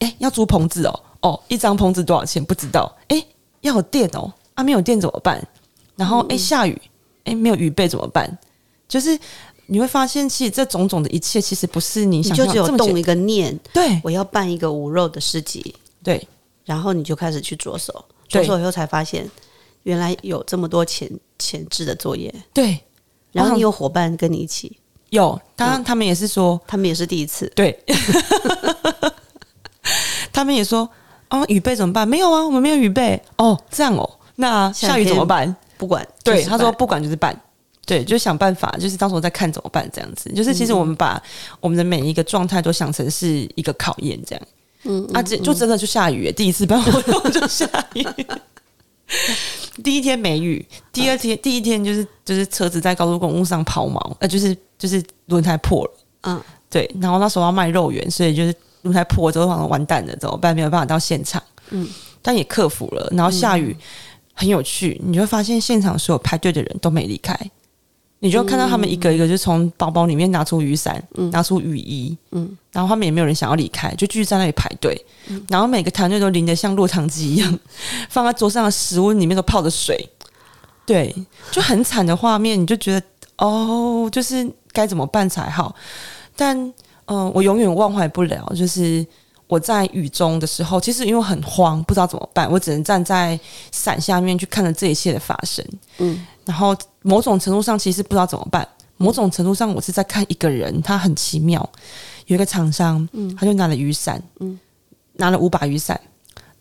[0.00, 2.44] 哎，要租棚子哦，哦，一张棚子多少钱？
[2.44, 2.94] 不知道。
[3.08, 3.24] 哎，
[3.62, 5.42] 要有电哦，啊，没有电怎么办？
[5.96, 6.78] 然后，哎，下雨，
[7.24, 8.38] 哎，没有雨备怎么办？
[8.86, 9.18] 就是。
[9.66, 16.26] 你会发现，其实这种种的一切，其实不是你想就只有动一个念，对，我要办一个无肉的市集，对，
[16.64, 19.30] 然后你就开始去着手，着手以后才发现，
[19.84, 22.78] 原来有这么多前前置的作业，对，
[23.30, 24.76] 然后你有伙伴跟你一起，
[25.10, 27.78] 有，当然他们也是说，他们也是第一次，对，
[30.32, 30.88] 他们也说，
[31.30, 32.06] 哦，雨备怎么办？
[32.06, 35.54] 没有啊，我们没有雨备，哦，这样哦，那下雨怎么办？
[35.78, 37.40] 不管，对，他说不管就是办。
[37.84, 40.32] 对，就想办法，就是到时候再看怎么办这样子。
[40.32, 41.20] 就是其实我们把
[41.60, 44.44] 我们的每一个状态都想成是一个考验，这样。
[44.84, 48.06] 嗯，啊，这就真的就下雨，第一次办活动就下雨。
[49.82, 55.92] 第一天没雨，第二天第一天就是就是车子在高速公路上抛锚，呃，就是就是轮胎破了。
[56.22, 56.40] 嗯，
[56.70, 56.90] 对。
[57.00, 60.54] 然后那时候要卖肉圆，所以就是轮胎破之后，好像完蛋了，怎么办？
[60.54, 61.42] 没有办法到现场。
[61.70, 61.88] 嗯，
[62.22, 63.08] 但也克服了。
[63.12, 63.76] 然后下雨
[64.34, 67.38] 很有趣，你会发现现场所有排队的人都没离开。
[68.24, 74.96] 你就看到他们一个一个就从包包里面拿出雨伞，拿出雨衣，嗯，然后他们也没有人想要离开，就继续在那里排队，
[75.48, 77.58] 然后每个团队都淋得像落汤鸡一样，
[78.08, 80.08] 放在桌上的食物里面都泡着水，
[80.86, 81.12] 对，
[81.50, 83.02] 就很惨的画面，你就觉得
[83.38, 85.74] 哦，就是该怎么办才好？
[86.36, 86.56] 但
[87.06, 89.04] 嗯，我永远忘怀不了，就是
[89.52, 93.38] 我在雨中的时候，其实因为很慌，不知道怎么办，我只能站在
[93.70, 95.62] 伞下面去看着这一切的发生，
[95.98, 96.26] 嗯。
[96.46, 98.66] 然后某种程度上，其实不知道怎么办。
[98.96, 101.68] 某种程度上，我是在看一个人，他很奇妙。
[102.28, 104.58] 有一个厂商，嗯，他就拿了雨伞，嗯，
[105.12, 106.00] 拿了五把雨伞，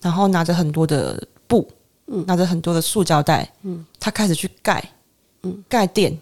[0.01, 1.65] 然后拿着很多的布，
[2.08, 4.84] 嗯，拿着很多的塑胶袋，嗯，他开始去盖，
[5.43, 6.19] 嗯，盖店，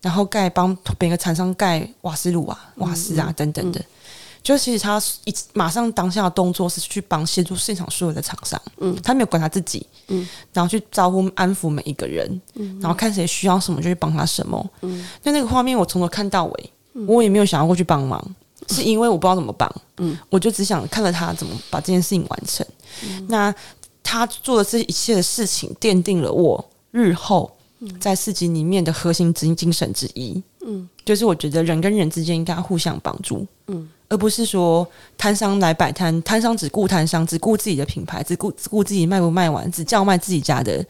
[0.00, 3.80] 然后盖帮每个厂商盖瓦斯炉啊、瓦斯啊等等的。
[4.42, 16.70] 就其实他一马上当下的动作是去帮协助现场所有的厂商，嗯，他没有管他自己，嗯，然后去招呼安抚每一个人，嗯，然后看谁需要什么就去帮他什么，嗯，那那个画面我从头看到尾，
[17.06, 18.20] 我也没有想要过去帮忙，
[18.68, 22.66] 是因为我不知道怎么帮，嗯，我就只想看着他怎么把这件事情完成，
[23.28, 23.54] 那
[24.02, 27.48] 他做的这一切的事情奠定了我日后
[28.00, 33.88] 在四级里面的核心精精神之一，嗯，就是我觉得人跟人之间应该互相帮助，嗯。
[34.12, 40.84] 而不是说摊商来摆摊，摊商只顾摊商，只顾自己的品牌，只顾只顾自己卖不卖完，只叫卖自己家的，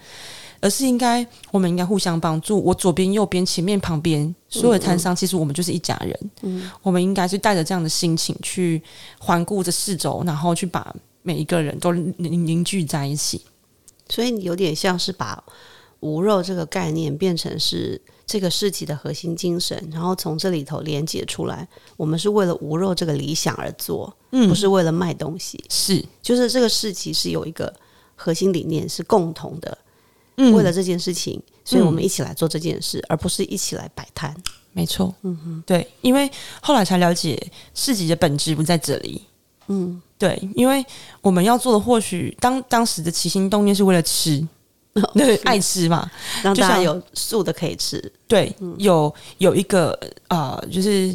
[0.60, 2.60] 而是应该我们应该互相帮助。
[2.60, 6.30] 我左边、右边、前面、旁边所有的摊商，其实我们就是一家人。
[6.40, 8.82] 嗯，我们应该是带着这样的心情去
[9.20, 13.40] 环顾着四周，然后去把每一个人都凝凝聚在一起。
[14.08, 15.40] 所以你有点像是把
[16.00, 18.00] 无肉这个概念变成是
[18.32, 21.68] 这个市集的核心精神，然后从这里头连接出来，
[21.98, 25.62] 我们是为了无肉这个理想而做，嗯不是为了卖东西。
[25.68, 27.70] 是，就是这个市集是有一个
[28.16, 29.76] 核心理念是共同的，
[30.38, 34.34] 嗯为了这件事情，所以我们一起来做这件事，而不是一起来摆摊。
[34.72, 36.30] 没错，嗯哼，对，因为
[36.62, 37.38] 后来才了解
[37.74, 39.20] 市集的本质不在这里，
[39.66, 40.82] 嗯，对，因为
[41.20, 44.48] 我们要做的或许当当时的起心动念是为了吃，
[45.14, 46.10] 对，爱吃嘛，
[46.42, 48.12] 让就像大家有素的可以吃。
[48.26, 51.06] 对，有有一个呃，就是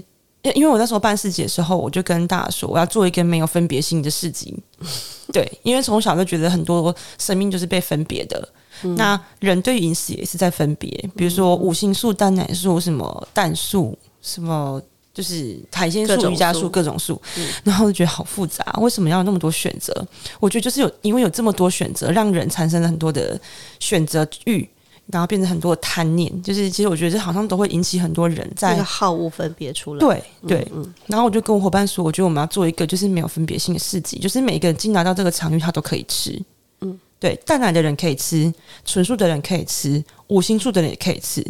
[0.42, 4.56] 因因为我那时候办市集的时候，我就跟大家说，我要做一个没有分别性的市集。
[5.32, 8.50] 对，因为从小就觉得很多生命就是被分别的。
[8.96, 14.80] 那人对饮食也是在分别，比如说五星素、蛋奶素、什么蛋素、什么
[15.18, 17.20] 就是海鲜素、瑜伽素、各种素，
[17.64, 19.92] 然后就觉得好复杂，为什么要有那么多选择？
[20.40, 23.40] 我觉得就是有因为有这么多选择，让人产生了很多的
[23.80, 24.70] 选择欲。
[25.10, 30.00] 然后变成很多的贪念，就是其实我觉得这好像都会引起很多人这在个好恶分别出来。
[30.02, 30.68] 对对，
[31.06, 36.38] 然后我就跟我伙伴说，我觉得我们要做一个就是没有分别性的市集，就是每一个人进来到这个场域，他都可以吃。
[36.82, 38.54] 嗯，对，蛋奶的人可以吃，
[38.84, 41.42] 纯素的人可以吃，五星素的人也可以吃。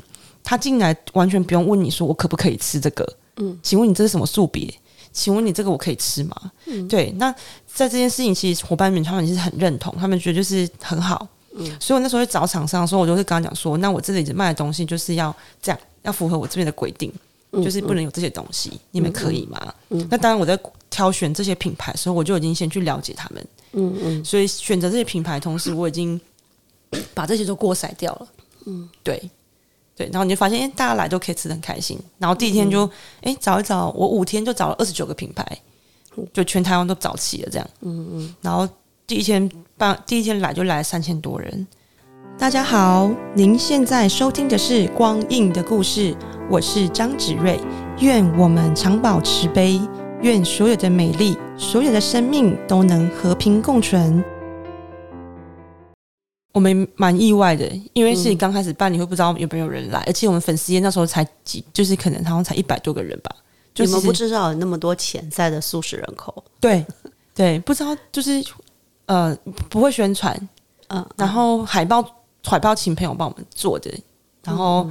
[0.44, 3.12] 他进来完全不用问你说我可不可以吃这个。
[3.38, 4.72] 嗯，请问你这是什么素别？
[5.14, 6.52] 请问你这个我可以吃吗？
[6.66, 7.12] 嗯，对。
[7.18, 7.32] 那
[7.66, 11.28] 在这件事情，其实伙伴们他们其实很认同，他们觉得就是很好。
[11.60, 17.12] 嗯所以我那时候去找厂商的时候，我就会跟他讲说，那我这里卖的东西就是要这样，要符合我这边的规定，
[17.52, 19.74] 就是不能有这些东西，你们可以吗？
[19.90, 20.60] 嗯那当然我在
[20.92, 26.22] 挑选这些品牌的时候，我就已经先去了解他们，嗯嗯，所以选择这些品牌，同时我已经
[27.16, 28.28] 把这些都过筛掉了，
[28.68, 29.20] 嗯，对。
[29.98, 32.00] 对，然后你就发现，哎，大家来都可以吃的很开心。
[32.20, 32.88] 然后第一天就，
[33.22, 35.44] 哎、找一找，我五天就找了二十九个品牌，
[36.32, 37.68] 就全台湾都找齐了这样。
[37.82, 38.36] 嗯嗯。
[38.42, 38.70] 然后
[39.08, 41.66] 第一天办，第一天来就来了三千多人。
[42.38, 46.14] 大家好，您现在收听的是《光印的故事》，
[46.48, 47.60] 我是张芷睿。
[48.00, 49.82] 愿我们常保持悲，
[50.22, 54.24] 愿所有的美丽，所有的生命都能和平共存。
[56.58, 63.30] 我们蛮意外的，因为是刚开始办，你会不知道有没有人来，而且我们粉丝页那时候才几，就是可能好像才一百多个人吧。
[63.76, 66.44] 就你们是不知道有那么多潜在的素食人口。
[66.60, 66.84] 对
[67.36, 68.44] 对，不知道就是
[69.06, 69.38] 呃
[69.70, 70.36] 不会宣传，
[70.88, 72.04] 嗯，然后海报
[72.44, 73.92] 海报请朋友帮我们做的，
[74.44, 74.90] 然后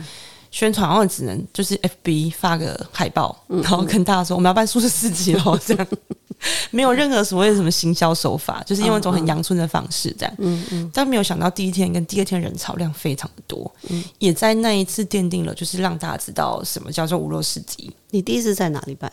[0.50, 5.86] 宣传好像只能就是 FB 发个海报，然后跟大家说我们要办素食市集喽，这样
[6.70, 10.34] 没有任何所谓的什么行销手法，就是用一种很阳春的方式这样。
[10.38, 13.70] 嗯嗯，但没有想到第一天跟第二天人潮量非常的多，
[14.18, 17.94] 也在那一次奠定了就是让大家知道什么叫做无肉市集。
[18.10, 19.10] 你第一次在哪里办？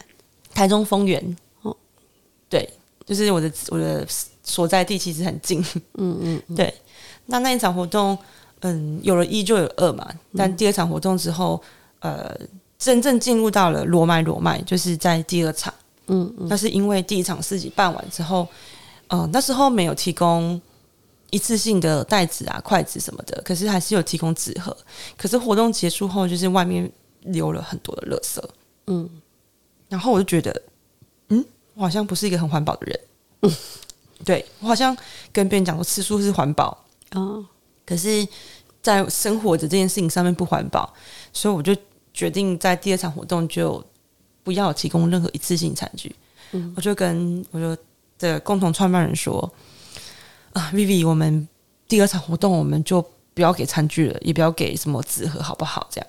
[0.54, 1.76] 台中丰原，哦
[2.50, 2.70] 对，
[3.06, 4.06] 就是我的我的
[4.44, 5.66] 所在地其实很近，
[5.96, 6.74] 嗯嗯， 对。
[7.26, 8.18] 那那一场活动，
[8.64, 11.62] 嗯，有了一就有二嘛，但第二场活动之后，
[12.00, 12.34] 呃，
[12.78, 15.74] 真正进入到了罗麦罗麦，就是在第二场，
[16.08, 18.48] 嗯嗯，那是因为第一场事情办完之后，
[19.08, 20.60] 呃，那时候没有提供
[21.30, 24.76] 一次性的袋子啊、筷子什么的，可是还是有提供纸盒。
[25.18, 26.90] 可是活动结束后，就是外面
[27.22, 28.42] 留了很多的垃圾，
[28.88, 29.10] 嗯，
[29.90, 30.62] 然后我就觉得，
[31.30, 33.00] 嗯，我好像不是一个很环保的人，
[33.42, 33.52] 嗯。
[34.26, 34.96] 对我好像
[35.34, 36.78] 跟别人讲说吃素是环保，
[37.12, 37.46] 哦，
[37.86, 38.26] 可是，
[38.84, 40.94] 在生活的这件事情上面不环保，
[41.32, 41.76] 所以我就
[42.14, 43.84] 决定在第二场活动就
[44.44, 46.14] 不要提供任何一次性餐具。
[46.76, 47.76] 我就跟我就
[48.20, 49.52] 的共同创办人说
[50.54, 51.48] ：“啊，Vivi，我们
[51.88, 56.08] 第二场活动我们就不要给餐具了，也不要给什么纸盒，好不好？”这样，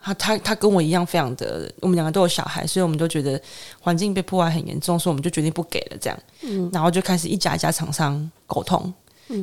[0.00, 3.40] 他他他跟我一样，非常的，我们两个都有小孩，所以我们都觉得
[3.80, 5.96] 环境被破坏很严重，所以我们就决定不给了。
[6.00, 8.94] 这样，嗯然后就开始一家一家厂商沟通。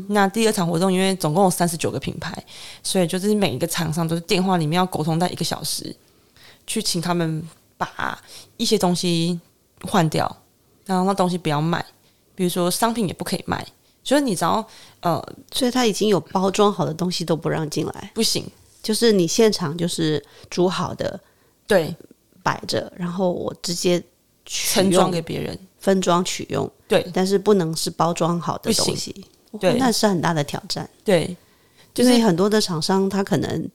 [0.09, 2.31] 那第二场活动，因为总共有三十九个品牌，
[2.83, 5.95] 所以就是每一个厂商都是电话里面要沟通在一个小时，
[6.65, 7.41] 去请他们
[7.77, 8.21] 把
[8.57, 9.39] 一些东西
[9.83, 10.23] 换掉，
[10.85, 11.85] 然后那东西不要卖，
[12.35, 13.65] 比如说商品也不可以卖，
[14.03, 14.65] 所以你只要
[15.01, 18.45] 呃所以他已经有包装好的东西都不让进来，不行，
[18.83, 21.19] 就是你现场就是煮好的
[21.65, 21.95] 对，
[22.43, 23.99] 摆着，然后我直接
[24.45, 29.25] 取盛装用给别人，分装取用，对但是不能是包装好的东西。
[29.59, 29.73] 对。
[29.75, 30.89] 那是很大的挑战。
[31.03, 31.35] 对，
[31.93, 33.69] 就是很多的厂商他可能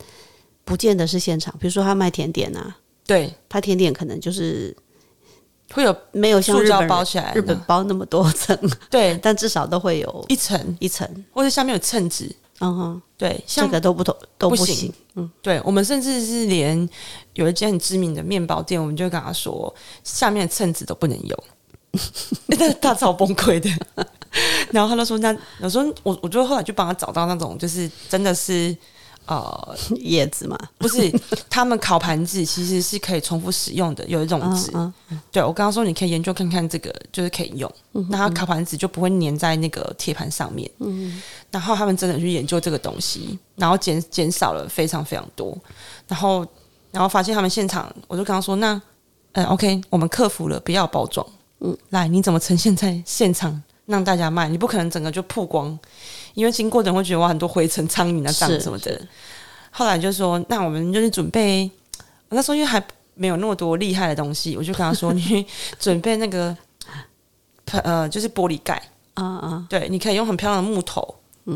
[0.65, 4.75] 不见得是现场，比如说他卖甜点啊，对，他甜点可能就是
[5.73, 7.41] 会有没有像塑胶日本包起来的。
[7.41, 8.57] 日本包那么多层，
[8.91, 9.19] 对。
[9.23, 11.09] 但至少都会有一层，一层。
[11.33, 12.31] 或者下面有称纸，
[12.61, 14.93] 嗯哼，对，像这个都不同都不行。
[15.15, 16.89] 嗯，对我们甚至是连
[17.35, 19.75] 有一间很知名的面包店，我们就跟他说，
[20.05, 21.45] 下面的称子都不能有，
[22.47, 23.69] 那 他超崩溃的。
[24.73, 28.77] 然后他就说，那有时候我我就后来就帮他找到那种，就是真的是
[29.27, 31.13] 呃叶子嘛，不是，
[31.49, 34.71] 他们烤盘子其实是可以重复使用的，有一种纸。
[34.75, 34.93] 嗯
[35.31, 37.71] 对我刚刚说你可以研究看看这个，就是可以用，
[38.09, 40.71] 那他烤盘子就不会粘在那个铁盘上面。
[40.79, 45.57] 嗯，然后他们真的去研究这个东西，然后减减少了非常非常多，
[46.09, 46.47] 然后
[46.91, 48.81] 然后发现他们现场，我就跟他说，那
[49.33, 51.27] 嗯 OK，我们克服了，不要包装。
[51.61, 54.49] 嗯，来，你怎么呈现在现场让大家卖？
[54.49, 55.79] 你不可能整个就曝光，
[56.35, 59.01] 因为经过的人会觉得哇，很多灰尘、苍蝇啊、是脏什么的。
[59.71, 61.71] 后来就说，那我们就是准备，
[62.29, 62.83] 那时候因为还
[63.15, 65.47] 没有那么多厉害的东西，我就跟他说， 你
[65.79, 66.57] 准备那个
[67.67, 68.75] 呃，就是玻璃盖，
[69.15, 71.15] 啊啊，对，你可以用很漂亮的木头，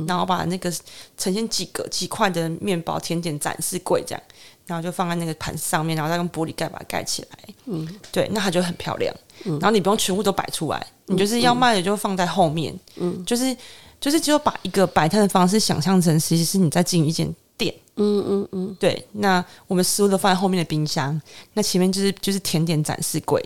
[0.08, 0.72] 然后把那个
[1.18, 4.22] 呈现几个几块的面包甜点展示柜这样，
[4.66, 7.54] 然后就放在那个盘子上面，然后再用玻璃盖把它盖起来。
[7.66, 9.14] 嗯，对，那它就很漂亮。
[9.44, 12.78] 嗯然后你不用全部都摆出来，你就是要卖的就放在后面。
[12.96, 13.56] 嗯，就是
[14.00, 17.74] 就是只有把一个摆摊的方式想象成，其实是你在经营一间店。
[17.96, 21.20] 嗯嗯嗯，对，那我们食物都放在后面的冰箱，
[21.54, 23.42] 那前面就是就是甜点展示柜。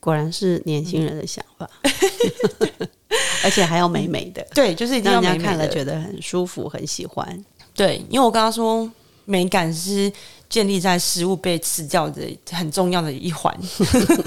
[0.00, 1.70] 果然是年轻人的想法，
[3.44, 7.44] 而且还要美美的，对，就是一定要让人美美的家看了觉得很舒服，很喜欢。
[7.72, 8.90] 对，因为我刚刚说
[9.24, 10.12] 美感是
[10.52, 13.58] 建立在食物被吃掉的很重要的一环，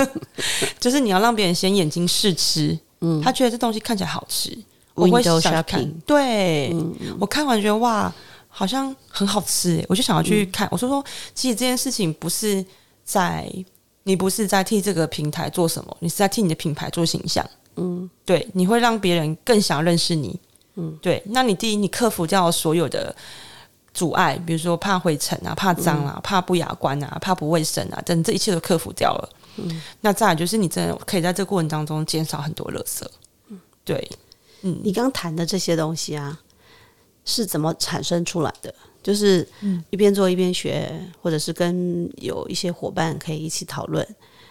[0.82, 4.58] 就是你要让别人先眼睛试吃，嗯，他觉得这东西看起来好吃，
[4.96, 5.88] 我会想去看。
[6.04, 6.76] 对，
[7.20, 8.12] 我看完觉得哇，
[8.50, 10.68] 好像很好吃耶，我就想要去看。
[10.72, 11.06] 我说说，
[11.36, 12.66] 其实这件事情不是
[13.04, 13.48] 在
[14.02, 17.48] 你不是在替这个平台做什么，你是在替你的品牌做形象。
[17.76, 20.40] 嗯，对，你会让别人更想认识你。
[20.78, 23.16] 嗯，对，那你第一，你克服掉所有的
[23.96, 29.30] 阻碍，比如说怕灰尘啊、怕脏啊、怕不雅观啊、怕不卫生啊，等这一切都克服掉了。
[29.56, 33.04] 嗯，那再来就是你真的可以在这个过程当中减少很多垃圾。
[33.48, 34.12] 嗯，对，
[34.60, 36.38] 你刚谈的这些东西啊，
[37.24, 38.76] 是怎么产生出来的？
[39.02, 39.48] 就是
[39.92, 40.92] 一边做一边学，
[41.22, 44.06] 或者是跟有一些伙伴可以一起讨论，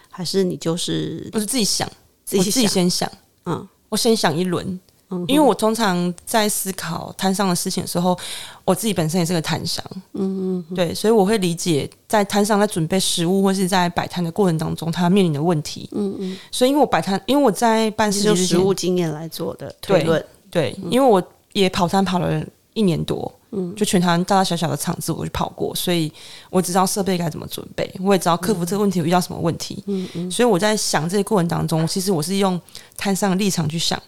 [0.09, 1.87] 还是你就是我是自己想，
[2.23, 3.11] 自己我自己先想，
[3.45, 4.79] 嗯我先想一轮，
[5.27, 8.17] 因为我通常在思考摊上的事情的时候，
[8.63, 9.83] 我自己本身也是个摊商，
[10.13, 20.23] 嗯嗯，对，所以我会理解在摊上在准备食物或是在摆摊的过程当中，他面临的问题，嗯嗯，所以因为我摆摊，因为我在办事是用情之前实物经验来做的推论。
[20.49, 21.21] 对，因为我
[21.53, 22.43] 也跑摊跑了
[22.73, 26.11] 一年多，嗯，就全台湾大大小小的场子我去跑过，所以
[26.49, 32.59] 我知道设备该怎么准备，我也知道克服这个问题有遇到什么问题，嗯嗯，所以我在想这个过程当中，其实我是用
[32.97, 34.01] 摊上的立场去想，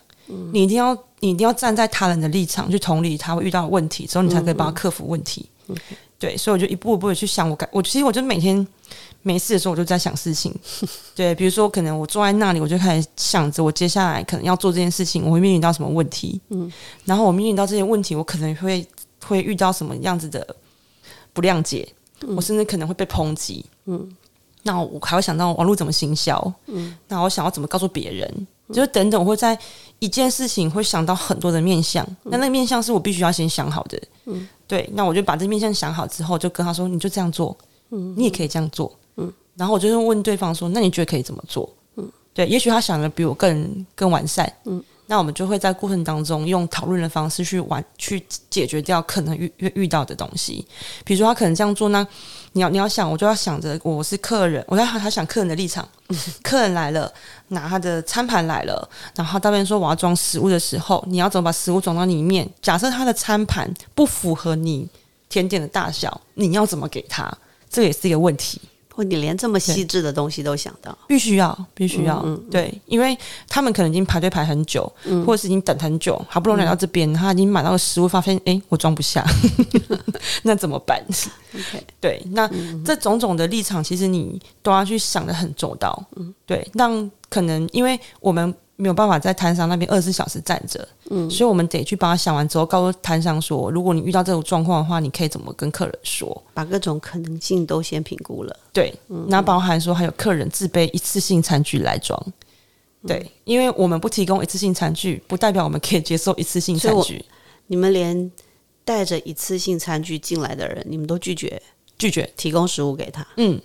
[0.51, 5.49] 你一定要你一定要站在他人的立场去同理他会遇到的问题，之后你才可以帮他克服问题。
[6.19, 8.65] 对，所以我就一步一步的去想，我感我其实我就每天
[9.21, 10.51] 没事的时候，我就在想事情。
[11.13, 16.41] 对，比如说可能我坐在那里，我就开始想着我接下来可能要做这件事情，我会面临到什么问题。
[16.49, 16.71] 嗯，
[17.05, 18.85] 然后我面临到这些问题，我可能会
[19.25, 20.55] 会遇到什么样子的
[21.33, 21.87] 不谅解，
[22.35, 23.63] 我甚至可能会被抨击。
[23.85, 24.09] 嗯，
[24.63, 26.53] 那我还会想到网络怎么行销。
[26.65, 29.57] 嗯，那我想要怎么告诉别人，就是等等，我会在
[29.99, 34.01] 一件事情会想到很多的面相，那那个面相是我必须要先想好的。
[34.25, 37.55] 嗯，对，那我就把这面相想好之后，就跟他说，你就这样做，
[37.91, 41.69] 嗯，你也可以这样做，嗯，然后我就会问对方说，那你觉得可以怎么做？
[41.95, 50.65] 嗯，对，也许他想的比我更更完善，嗯，那我们就会在过程当中用讨论的方式去完去解决掉可能遇遇遇到的东西，
[51.03, 52.05] 比如说他可能这样做呢，
[52.51, 55.87] 你要你要想，我就要想着我是客人，我要他想客人的立场，
[56.43, 57.11] 客人来了，
[57.47, 62.47] 拿他的餐盘来了，然后他到那边说我要装食物的时候，你要怎么把食物装到里面？
[62.61, 64.87] 假设他的餐盘不符合你
[65.29, 67.31] 甜点的大小，你要怎么给他？
[67.69, 68.61] 这也是一个问题，
[68.97, 73.15] 或你连这么细致的东西都想到，必须要必须要、嗯对，因为
[73.47, 75.23] 他们可能已经排队排很久，嗯。
[75.23, 79.23] 或者是已经等很久，好不容易来到这边，他已经买到了食物，发现诶我装不下，
[80.41, 80.99] 那怎么办
[81.53, 82.49] ？OK 对，那
[82.83, 86.03] 这种种的立场，其实你都要去想的很周到。
[86.15, 96.43] 嗯，对，让可能因为我们没有办法在摊商那边二十四小时站着，嗯，所以我们得去帮他想完之后，告诉摊商说，如果你遇到这种状况的话，你可以怎么跟客人说？
[96.53, 98.55] 把各种可能性都先评估了。
[98.71, 98.93] 对，
[99.27, 102.17] 那包含说还有客人自备一次性餐具来装。
[103.07, 107.25] 对，因为我们不提供一次性餐具，不代表我们可以接受一次性餐具。
[107.65, 108.31] 你们连
[108.85, 111.61] 带着一次性餐具进来的人，你们都拒绝
[111.97, 113.25] 拒绝，提供食物给他。
[113.37, 113.59] 嗯，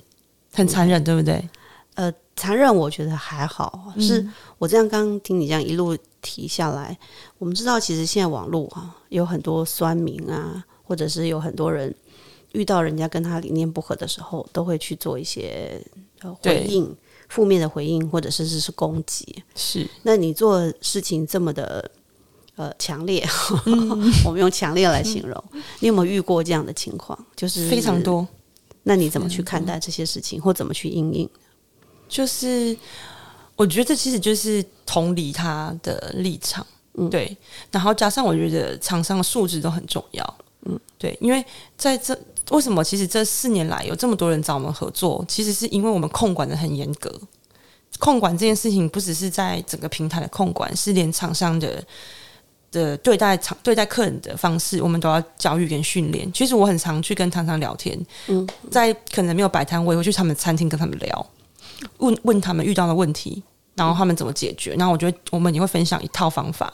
[0.52, 1.42] 很残忍，对不对？
[2.34, 4.26] 呃，残忍我觉得还好，是
[4.58, 6.96] 我这样刚听你这样一路提下来，
[7.38, 11.94] 我们知道其实现在网络啊有很多酸民啊，或者是有很多人
[12.52, 15.80] 遇到人家跟他理念不合的时候，都会去做一些
[16.20, 16.94] 呃回应，
[17.28, 19.42] 负面的回应，或者甚至是攻击。
[19.54, 21.90] 是，那你做事情这么的
[22.56, 23.26] 呃强烈，
[24.24, 25.44] 我们用强烈来形容。
[25.80, 27.18] 你有没有遇过这样的情况？
[27.36, 28.02] 就是非常。
[28.02, 28.26] 多。
[28.84, 31.28] 那你怎么去看待这些事情，或怎么去应应？
[32.12, 32.76] 就是
[33.56, 36.64] 我觉得这其实就是同理他的立场，
[36.98, 37.34] 嗯对，
[37.70, 40.36] 然后加上我觉得厂商的素质都很重要，
[40.66, 41.42] 嗯，对，因为
[41.78, 42.16] 在这
[42.50, 47.10] 为什么其实这四年来有这么多人找我们合作，其实是因为我们控管的很严格。
[47.98, 51.82] 控管这件事情不只是在整个平台的控管，是连厂商的
[52.70, 56.30] 的对待厂对待客人的方式，我们都要教育跟训练。
[56.32, 57.98] 其实我很常去跟厂商聊天，
[58.28, 61.26] 嗯，在可能没有摆摊，我也会去他们餐厅跟他们聊，
[61.98, 63.42] 问问他们遇到的问题，
[63.74, 64.74] 然后他们怎么解决。
[64.74, 66.72] 然后我觉得我们也会分享一套方法。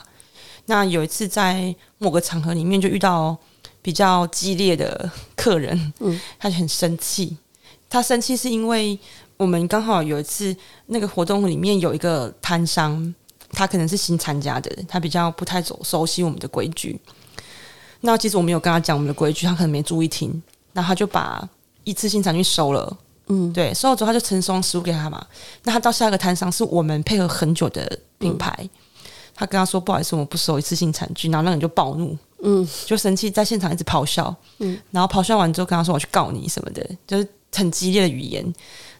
[0.66, 3.36] 那有一次在某个场合里面，就遇到
[3.80, 7.36] 比较激烈的客人，嗯，他就很生气。
[7.88, 8.98] 他生气是因为
[9.38, 10.54] 我们刚好有一次
[10.86, 13.14] 那个活动里面有一个摊商，
[13.50, 17.00] 他可能是新参加的，他比较不太熟熟悉我们的规矩。
[18.02, 20.42] 那其实我们有跟他讲我们的规矩，他可能没注意听，
[20.74, 21.48] 然后他就把
[21.84, 22.94] 一次性餐具收了。
[23.28, 25.24] 嗯，对，收了之后他就成双食物给他嘛。
[25.64, 28.68] 那他到下一个摊商是我们配合很久的品牌，
[29.34, 38.54] 他跟他说不好意思，我们不收一次性餐具，然后那个人就暴怒，嗯，就生气，在现场一直咆哮，嗯，然后咆哮完之后跟他说我去告你什么的，就是很激烈的语言，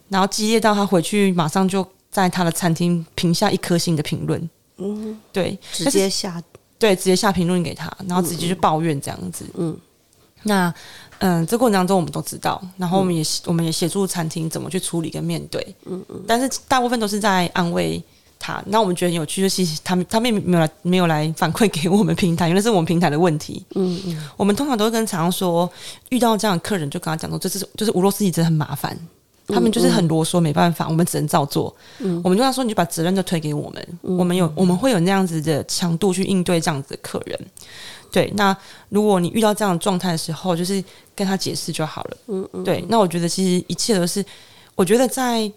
[0.09, 6.41] 然后激烈到他回去马上就在他的餐厅评下一颗星的评论，嗯，对，直接下，
[6.77, 9.45] 对，直接下评论给他，然后直接就抱怨这样子。
[9.55, 9.75] 嗯。
[10.43, 10.73] 那
[11.19, 15.75] 嗯，这过程当中我们都知道，然后我们也、我们也协助餐厅怎么去处理跟面对。
[15.85, 18.01] 嗯嗯，但是大部分都是在安慰
[18.39, 18.63] 他。
[18.67, 23.63] 那我们觉得很有趣，就是他们他们也没有来没有来反馈 给我们平台，因为是我们平台的问题。
[23.75, 25.69] 嗯嗯我们通常都会跟厂商说，
[26.09, 28.97] 遇到这样的客人就跟他讲说，这是就是无螺丝机真的很麻烦。
[29.51, 31.75] 他们就是很啰嗦，没办法，我们只能照做。
[31.97, 37.39] 嗯我们就跟他说，你就把责任都推给我们，我们有我们会有那样子的强度去应对这样子的客人。
[38.11, 38.55] 对，那
[38.89, 40.83] 如果你遇到这样的状态的时候，就是
[41.15, 42.17] 跟他解释就好了。
[42.27, 44.23] 嗯嗯，对，那我觉得其实一切都是，
[44.75, 45.51] 我觉得在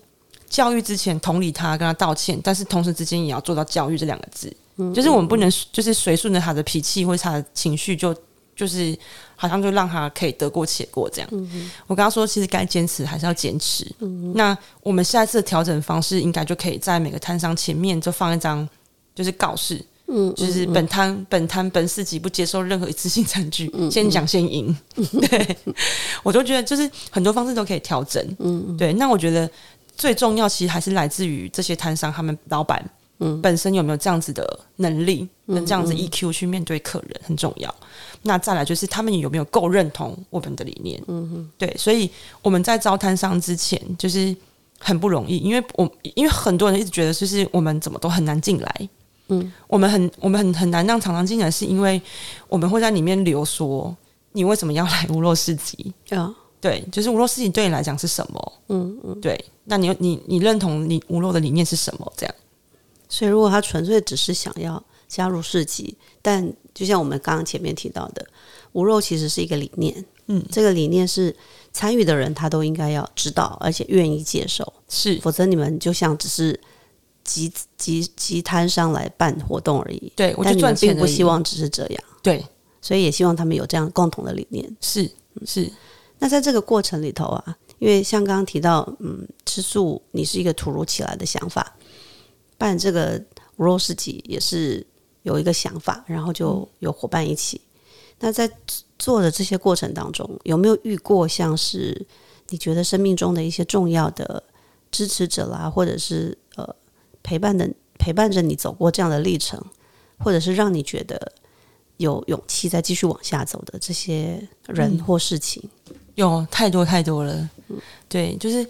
[0.48, 8.14] 教育之前同理他，跟他道歉，但是同时之间也要做到教育这两个字，嗯就是我们不能就是随顺着他的脾气或者他的情绪就。
[8.54, 8.96] 就是
[9.34, 11.30] 好像就让他可以得过且过这样。
[11.86, 13.90] 我跟他说，其实该坚持还是要坚持。
[14.34, 18.68] 那我们下一次的调整方式，应该就可以在每个摊商前面就放一张
[19.14, 19.82] 就是告示，
[20.14, 24.76] 嗯，就是本摊本摊本市集不接受任何一次性餐具，先讲先赢。
[24.94, 25.56] 对，
[26.22, 28.22] 我都觉得就是很多方式都可以调整。
[28.38, 29.50] 嗯对，那我觉得
[29.96, 32.84] 最重要其实还是来自于这些摊商他们老板
[33.20, 37.74] 嗯本身有没有这样子的能力，跟这样子 EQ 去面对客人很重要。
[38.22, 41.02] 那再来就是他们有没有够认同我们的理念。
[41.08, 42.10] 嗯对，所以
[42.42, 44.36] 我们在招摊商之前就是
[44.78, 48.88] 很不容易，因为我因为很多人一直觉得就是我们怎么都很难进来。
[49.32, 52.00] 嗯，我们很我们很很难让厂商进来，是因为
[52.48, 53.96] 我们会在里面留说
[54.32, 55.92] 你为什么要来无肉市集？
[56.10, 58.52] 啊，对，就是无肉市集对你来讲是什么？
[58.68, 62.12] 嗯嗯，对，那你你你认同你无肉的理念是什么？
[62.16, 62.34] 这样，
[63.08, 68.26] 所以如果他纯粹只是想要加入市集，但就像我们刚刚前面提到的，
[68.72, 71.34] 无肉其实是一个理念，嗯，这个理念是
[71.72, 75.18] 参与的人他都应该要知道，而且愿意接受，是。
[75.20, 76.58] 否则你们就像只是
[77.24, 80.12] 集集集摊商来办活动而已。
[80.16, 82.44] 对我就但你们并不希望只是这样，对，
[82.80, 84.76] 所以也希望他们有这样共同的理念。
[84.80, 85.10] 是
[85.46, 85.70] 是，
[86.18, 91.76] 那在这个过程里头啊，因为像刚刚提到，嗯，吃素你是一个突如其来的想法，
[92.58, 93.22] 办这个
[93.56, 94.86] 无肉市集也是
[95.22, 97.60] 有一个想法，然后就有伙伴一起。
[98.20, 98.48] 那在
[98.98, 102.06] 做的这些过程当中，有没有遇过像是
[102.50, 104.42] 你觉得生命中的一些重要的
[104.92, 106.76] 支持者啦，或者是呃
[107.22, 107.68] 陪伴的
[107.98, 109.62] 陪伴着你走过这样的历程，
[110.18, 111.32] 或者是让你觉得
[111.96, 115.62] 有勇气再继续往下走的这些人或事情？
[116.16, 117.48] 有太多太多了。
[118.08, 118.62] 对，就是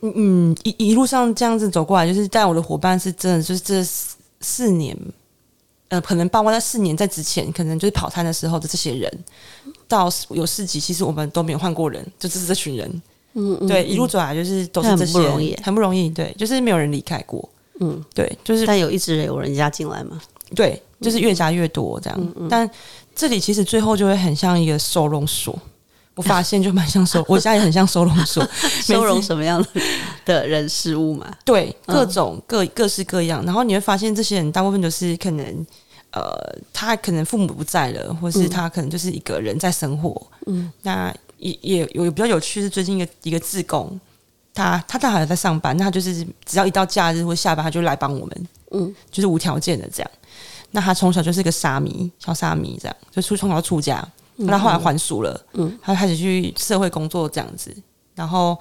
[0.00, 4.96] 嗯嗯，一一路上这样子走过来，就是带我的伙伴是真的，就是这四四年，
[5.88, 9.24] 呃，可能包括在四年在之前，可能就是跑摊的时候的这些人，
[9.86, 13.02] 到有四级，其实我们都没有换过人，就只是这群人。
[13.34, 16.08] 嗯，嗯对，一路走来就是都是很这些不容易很不容易。
[16.08, 17.46] 对，就是没有人离开过。
[17.80, 20.20] 嗯，对，就是但有一直有人家进来嘛？
[20.54, 22.34] 对，就是越加越多这样。
[22.48, 22.68] 但
[23.14, 25.58] 这里其实最后就会很像一个收容所，
[26.14, 28.46] 我发现就蛮像收， 我家也很像收容所，
[28.84, 29.68] 收容什么样的
[30.24, 31.26] 的人事物嘛？
[31.44, 33.44] 对，嗯各种各各式各样。
[33.46, 35.66] 然后你会发现，这些人大部分都是可能，
[36.12, 36.22] 呃，
[36.72, 40.20] 他可能父母不在了，或是他可能就是一个人在生活。
[40.46, 43.98] 嗯，那也也有比较有趣是最近一个一个自工，
[44.54, 50.10] 他他他好像在上班，那他就是只要一到假日或下班，他就来帮我们，嗯，就是无条件的这样。
[50.70, 57.74] 那他从小就是一个沙弥，小沙弥这样，就出从小出家，那后来还俗了，嗯，他开始去社会工作这样子，
[58.14, 58.58] 然后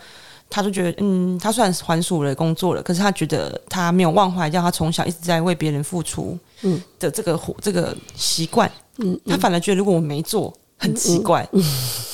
[0.50, 6.82] 他就觉得，嗯，他虽然还俗了工作了，可是他觉得他没有忘怀掉他从小一直在为别人付出，嗯。
[7.00, 10.54] 的这个这个习惯，嗯，他反而觉得如果我没做。
[10.82, 11.48] 很奇怪，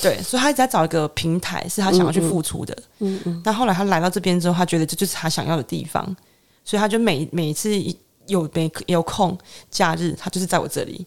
[0.02, 2.78] 对，所以他一直在找一个平台，是他想要去付出的。
[3.00, 3.42] 嗯嗯。
[3.46, 6.04] 那后来他来到这边之后，他觉得这就是他想要的地方，
[6.66, 7.72] 所以他就每每一次
[8.26, 9.38] 有没有空
[9.72, 11.06] 假日，他就是在我这里。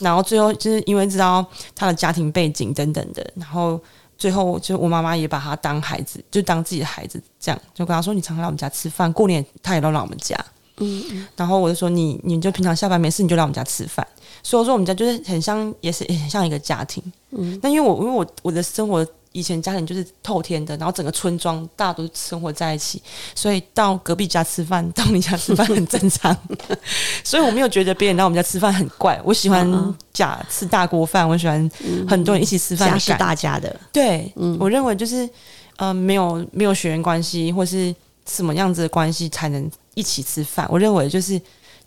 [0.00, 1.44] 然后最后就是因为知道
[1.74, 3.78] 他的家庭背景等等的，然后
[4.16, 10.34] 最后就我妈妈也把他当孩子，就当自己的孩子，这样就跟他说：“你常常来我们家吃饭，过年他也都来我们家。”
[10.78, 11.26] 嗯嗯。
[11.36, 14.06] 然后我就说：“你你就平常下班没事，你就来我们家吃饭。”
[14.42, 17.02] 所以说，我们家就是很像，也是很像一个家庭。
[17.30, 23.02] 嗯，那因为我因为我我的生活以前家庭就是透天的，然后整个村庄大家都生活在一起，
[23.34, 26.34] 所以到隔壁家吃饭，到你家吃饭很正常。
[27.24, 29.20] 所以我没有觉得别人来我们家吃饭很怪。
[29.24, 31.68] 我喜欢假吃大锅饭，我喜欢
[32.08, 33.74] 很多人一起吃饭，家是大家的。
[33.92, 35.28] 对，我认为就是
[35.76, 37.92] 呃，没有没有血缘关系或是
[38.26, 40.64] 什么样子的关系才能一起吃饭。
[40.70, 41.40] 我认为就是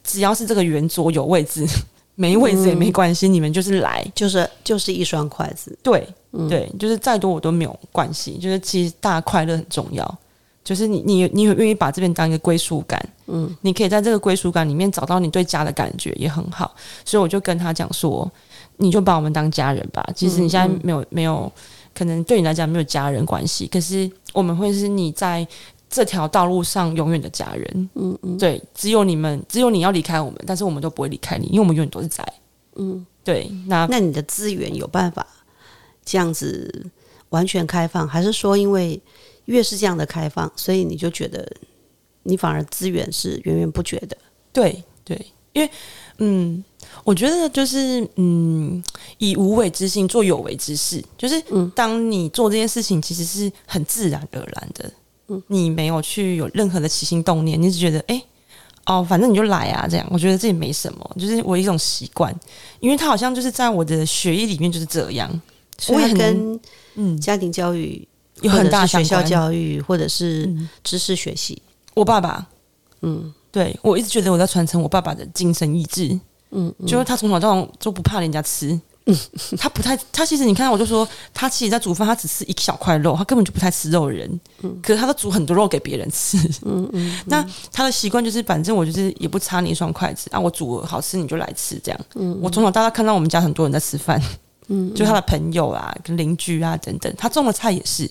[0.03, 1.65] 只要是这个圆桌有位置。
[2.19, 6.05] 没位置也没关系，你们就是来，就是就是一双筷子，对
[6.49, 10.17] 对，就是再多我都没有关系，就是其实大家快乐很重要，
[10.61, 18.29] 就是你你你愿意把这边当一个归属感，嗯，你可以在这个归属感里面找到你对家的感觉也很好，所以我就跟他讲说，
[18.75, 21.49] 你就把我们当家人吧，其实你现在没有没有
[21.95, 25.47] 可能对你来讲没有家人关系，可是我们会是你在。
[25.89, 32.23] 这条道路上永远的家人，嗯嗯，对，只有你们，只有你要离开我们，但是我们都不会离开你，因为我们永远都是在，
[32.75, 33.49] 嗯，对。
[33.65, 35.25] 那那你的资源有办法
[36.05, 36.85] 这样子
[37.29, 39.01] 完全开放，还是说因为
[39.45, 41.51] 越是这样的开放，所以你就觉得
[42.21, 44.15] 你反而资源是源源不绝的？
[44.53, 45.19] 对对，
[45.53, 45.69] 因为
[46.19, 46.63] 嗯，
[47.03, 48.83] 我觉得就是嗯，
[49.17, 54.91] 以无为之心做有为之事，就是嗯，当你做这件事情，其实是很自然而然的。
[55.47, 58.21] 你没有去有任何的起心动念，你只觉得哎，
[58.85, 62.33] 哦，反正你就来啊，这样，我觉得这也没什么，就是我一种习惯，
[62.79, 65.41] 因为他好像就是在我的血液里面就是这样，
[65.77, 66.59] 所以跟
[66.95, 67.19] 嗯。
[67.19, 68.07] 家庭教育
[68.41, 70.49] 有很大学校教育或者是
[70.83, 71.61] 知识学习。
[71.93, 72.47] 我爸爸，
[73.01, 76.19] 嗯，对我一直觉得我在传承我爸爸的精神意志，
[76.51, 78.79] 嗯，就是他从小到大就不怕人家吃。
[79.57, 84.39] 他不太，他其实你看，我就说他其实，在煮饭，他只吃一小块肉，他根本就不太吃肉的人。
[84.61, 86.37] 嗯，可是他都煮很多肉给别人吃。
[86.65, 91.99] 嗯嗯，那他的习惯就是，反正我就是也不插你一双筷子啊，我煮好吃你就来吃这样。
[92.15, 94.21] 嗯，我从小到大看到我们家很多人在吃饭。
[94.71, 98.09] 嗯，就他的朋友啊、跟邻居啊等等，他种的菜也是，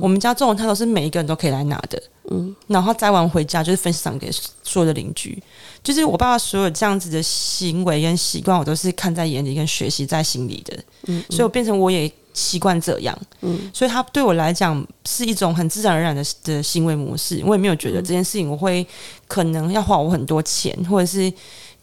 [0.00, 2.00] 我们家种的菜都是每一个人都可以来拿的。
[2.30, 4.30] 嗯，然后摘完回家就是分享给
[4.62, 5.40] 所有的邻居。
[5.82, 10.76] 就是我爸爸所有这样子的行为跟习惯，我都是看在眼里跟学习在心里的。
[11.06, 13.16] 嗯，所以我变成我也习惯这样。
[13.40, 17.42] 嗯，所以他对我来讲是一种很自然而然的的行为模式。
[17.44, 18.86] 我也没有觉得这件事情我会
[19.26, 21.32] 可能要花我很多钱，或者是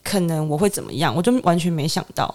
[0.02, 2.34] 可能我会怎么样，我就完全没想到。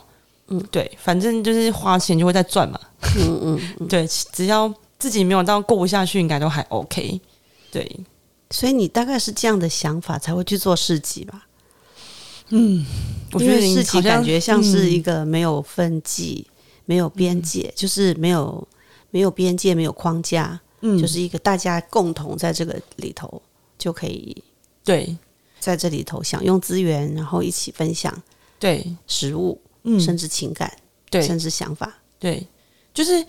[0.48, 2.80] 嗯，对，反正就是花钱就会再赚嘛。
[3.18, 7.20] 嗯嗯， 对，只要自己没有到过不下去，应该都还 OK。
[7.70, 8.00] 对，
[8.50, 11.46] 所以你大概是这样的想法才会去做市集吧？
[12.48, 12.84] 嗯，
[13.32, 16.46] 我觉得市集感觉像是一个没有分际、
[16.86, 18.66] 没有边界，就是没有
[19.10, 23.42] 没有边界、没有框架，嗯，就是一个大家共同在这个里头
[23.76, 24.42] 就可以
[24.82, 25.14] 对，
[25.60, 28.22] 在这里头享用资源，然后一起分享
[28.58, 29.60] 对食物。
[29.98, 30.70] 甚至情感，
[31.10, 32.46] 对，甚至想法，对，
[32.92, 33.24] 就是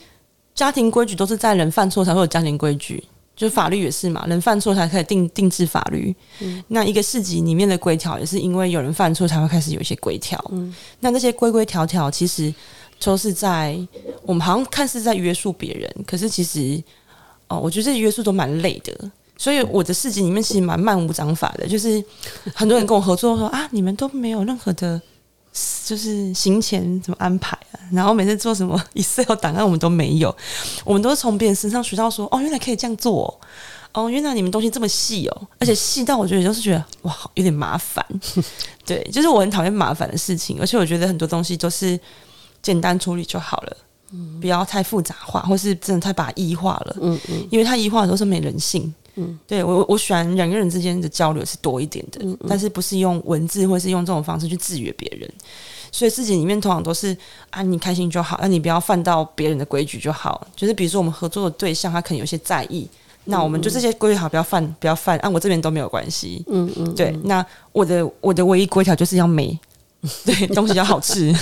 [0.55, 3.03] 家庭规矩都是在人犯错才会有家庭规矩，
[3.35, 6.13] 就是法律也是嘛，人犯错才可以定定制法律。
[6.39, 10.43] 嗯，那一个市集里面的规条也是因为有人犯错才会开始有一些规条。
[10.51, 12.53] 嗯，那那些规规条条其实
[12.99, 13.79] 都是在
[14.23, 16.83] 我们好像看似在约束别人，可是其实
[17.47, 19.11] 哦，我觉得这约束都蛮累的。
[19.37, 22.03] 所以我的市集里面其实蛮漫无章法的，就是
[22.53, 25.01] 很多人跟我合作说啊，你们都没有任何的。
[25.85, 27.79] 就是行前怎么安排啊？
[27.91, 30.35] 然后每次做什么 Excel 档案，我们都没有。
[30.85, 33.39] 我们都是从别人身上学到说，哦，原来可以这样做。
[33.91, 38.05] 哦，原来你们东西这么细哦，而且细到我觉得就是觉得哇，有点麻烦。
[38.85, 41.99] 对，就是我很讨厌麻烦的事情，而且我觉得很多东西都是
[42.61, 43.77] 简单处理就好了，
[44.39, 46.95] 不要太复杂化，或是真的太把它异化了。
[47.01, 48.93] 嗯嗯，因为它异化的都是没人性。
[49.15, 55.29] 嗯，对我我喜欢两个人之间的交流是多一点的，但是不是用文字或是用这种方式去制约别人。
[55.91, 57.17] 所以自己里面通常都是
[57.49, 60.47] 啊，你开心就好，那你不要犯到别人的规矩就好。
[60.55, 62.87] 就是比如说我们合作的对象，他可能有些在意，
[63.25, 66.43] 那我们就这些规矩好，不要犯，不要犯，按我这边都没有关系。
[66.47, 67.11] 嗯嗯，对。
[67.23, 69.57] 那我的我的唯一规条就是要美
[70.23, 71.35] 对，东西要好吃。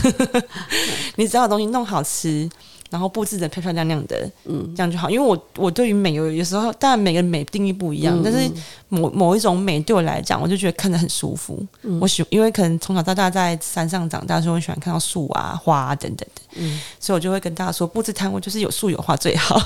[1.18, 2.50] 你只要把东西弄好吃。
[2.90, 5.10] 然后布置的漂漂亮亮的，嗯，这样就好。
[5.10, 8.50] 因为我我对于美有有时候，当然每个人美定义不一样，但是
[8.90, 11.66] 某某一种美对我来讲，我就觉得看着很舒服。
[12.00, 16.42] 我喜，因为可能从小到大在山上长大，所以我喜欢看到树啊、花啊等等的。
[16.56, 19.62] 嗯，所以我就会跟大家说，布置摊位就是有树有花最好，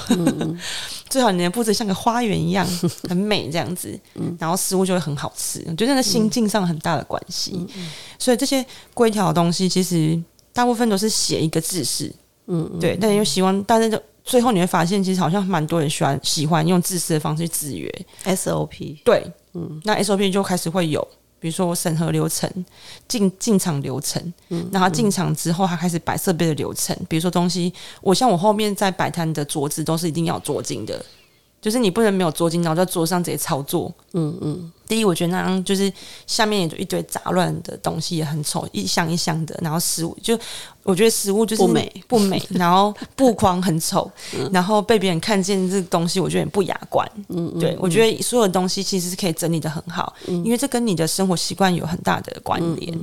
[1.10, 2.68] 最好你的布置像个花园一样，
[3.08, 3.98] 很美这样子。
[4.16, 5.64] 嗯，然后食物就会很好吃。
[5.68, 7.68] 我觉得那心境上很大的关系。
[8.18, 10.20] 所以这些规条的东西，其实
[10.52, 12.12] 大部分都是写一个字式。
[12.48, 18.98] 嗯，对，但又希望，但是就最后你会发现，其实好像蛮多人喜欢喜欢用自私的方式去制约 SOP。
[19.04, 21.06] 对，嗯，那 SOP 就开始会有，
[21.40, 22.50] 比如说我审核流程、
[23.08, 31.04] 进进场流程，嗯，然后进场之后，他开始摆设备的流程，比如说东西，我像我后面在摆摊的桌子都是一定要桌巾的。
[31.62, 33.94] 就是你不能没有桌巾，然后在桌上直接操作。
[34.14, 34.72] 嗯嗯。
[34.88, 35.94] 第一，我觉得那样就是
[36.28, 39.58] 下面有一堆杂乱的东西也很丑，一箱一箱的。
[39.62, 40.38] 然后食物就
[40.84, 44.12] 我觉得食物就是不美不美， 然后布框很丑，
[44.52, 47.10] 然后被别人看见这个东西，我觉得不雅观。
[47.30, 47.60] 嗯嗯。
[47.60, 53.00] 对，我觉得所有东西其实是可以整理的很好，因为这跟你的生活习惯有很大的关联。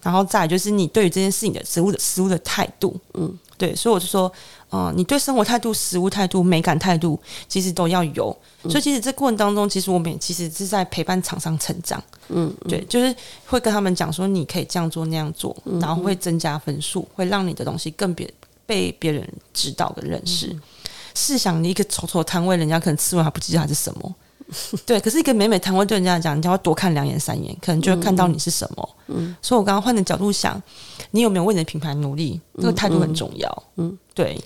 [0.00, 2.94] 然后再就是你对于这件事情的食物的食物的态度。
[3.14, 3.36] 嗯。
[3.56, 4.30] 对，所以我就说。
[4.72, 8.34] 嗯，你对生活态度、食物态度、美感态度，其实都要有。
[8.62, 12.02] 所以，其实这过程当中，其实我们其实是在陪伴厂商成长。
[12.28, 13.14] 嗯，对，就是
[13.46, 18.32] 会跟他们讲说，你可以这样做那样做，然后会增加分数，会让你的东西更别
[18.64, 20.56] 被别人知道跟认识。
[21.14, 24.14] 试想，你一个丑丑摊位，人家可能吃完还不记得它是什么。
[24.86, 28.88] 对，可是一个美美摊位对人家来讲，人家会多看两眼三眼，可能就会看到你是什么。
[29.08, 30.60] 嗯，所以我刚刚换的角度想，
[31.10, 32.40] 你有没有为你的品牌努力？
[32.56, 33.62] 这个态度很重要。
[33.76, 34.42] 嗯，对。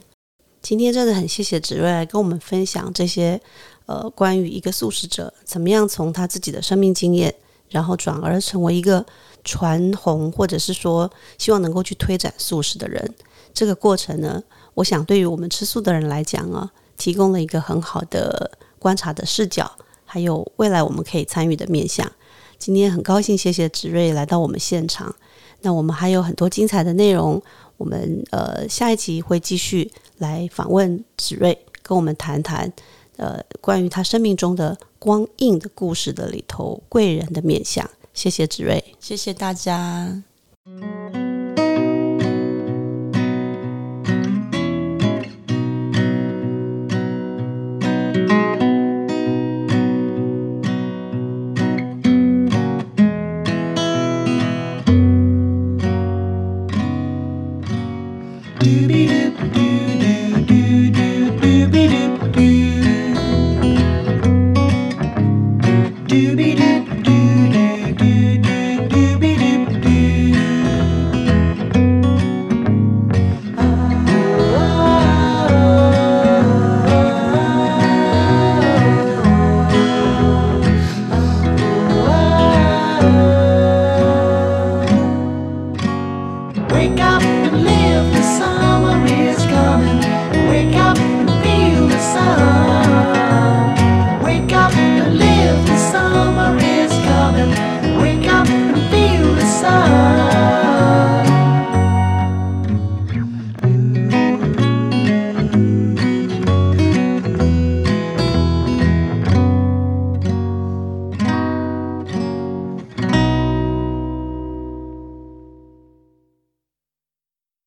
[0.68, 3.40] 今天真的很谢谢子睿来跟我们分享这些，
[3.86, 7.32] 呃，关于一个素食者怎么样从他自己的生命经验，
[7.68, 9.06] 然后转而成为一个
[9.44, 11.08] 传红，或者是说
[11.38, 13.14] 希望能够去推展素食的人。
[13.54, 14.42] 这个过程呢，
[14.74, 18.50] 我想对于我们吃素的人来讲啊，提供了一个很好的
[18.80, 19.70] 观察的视角，
[20.04, 22.10] 还有未来我们可以参与的面向。
[22.58, 25.14] 今天很高兴，谢谢子睿来到我们现场。
[25.60, 27.40] 那我们还有很多精彩的内容。
[27.76, 32.72] 我们呃下一集会继续来访问子睿，跟我们谈谈
[33.16, 37.88] 呃关于他生命中的光印的故事的里头贵人的面相。
[38.14, 40.22] 谢谢子睿，谢谢大家。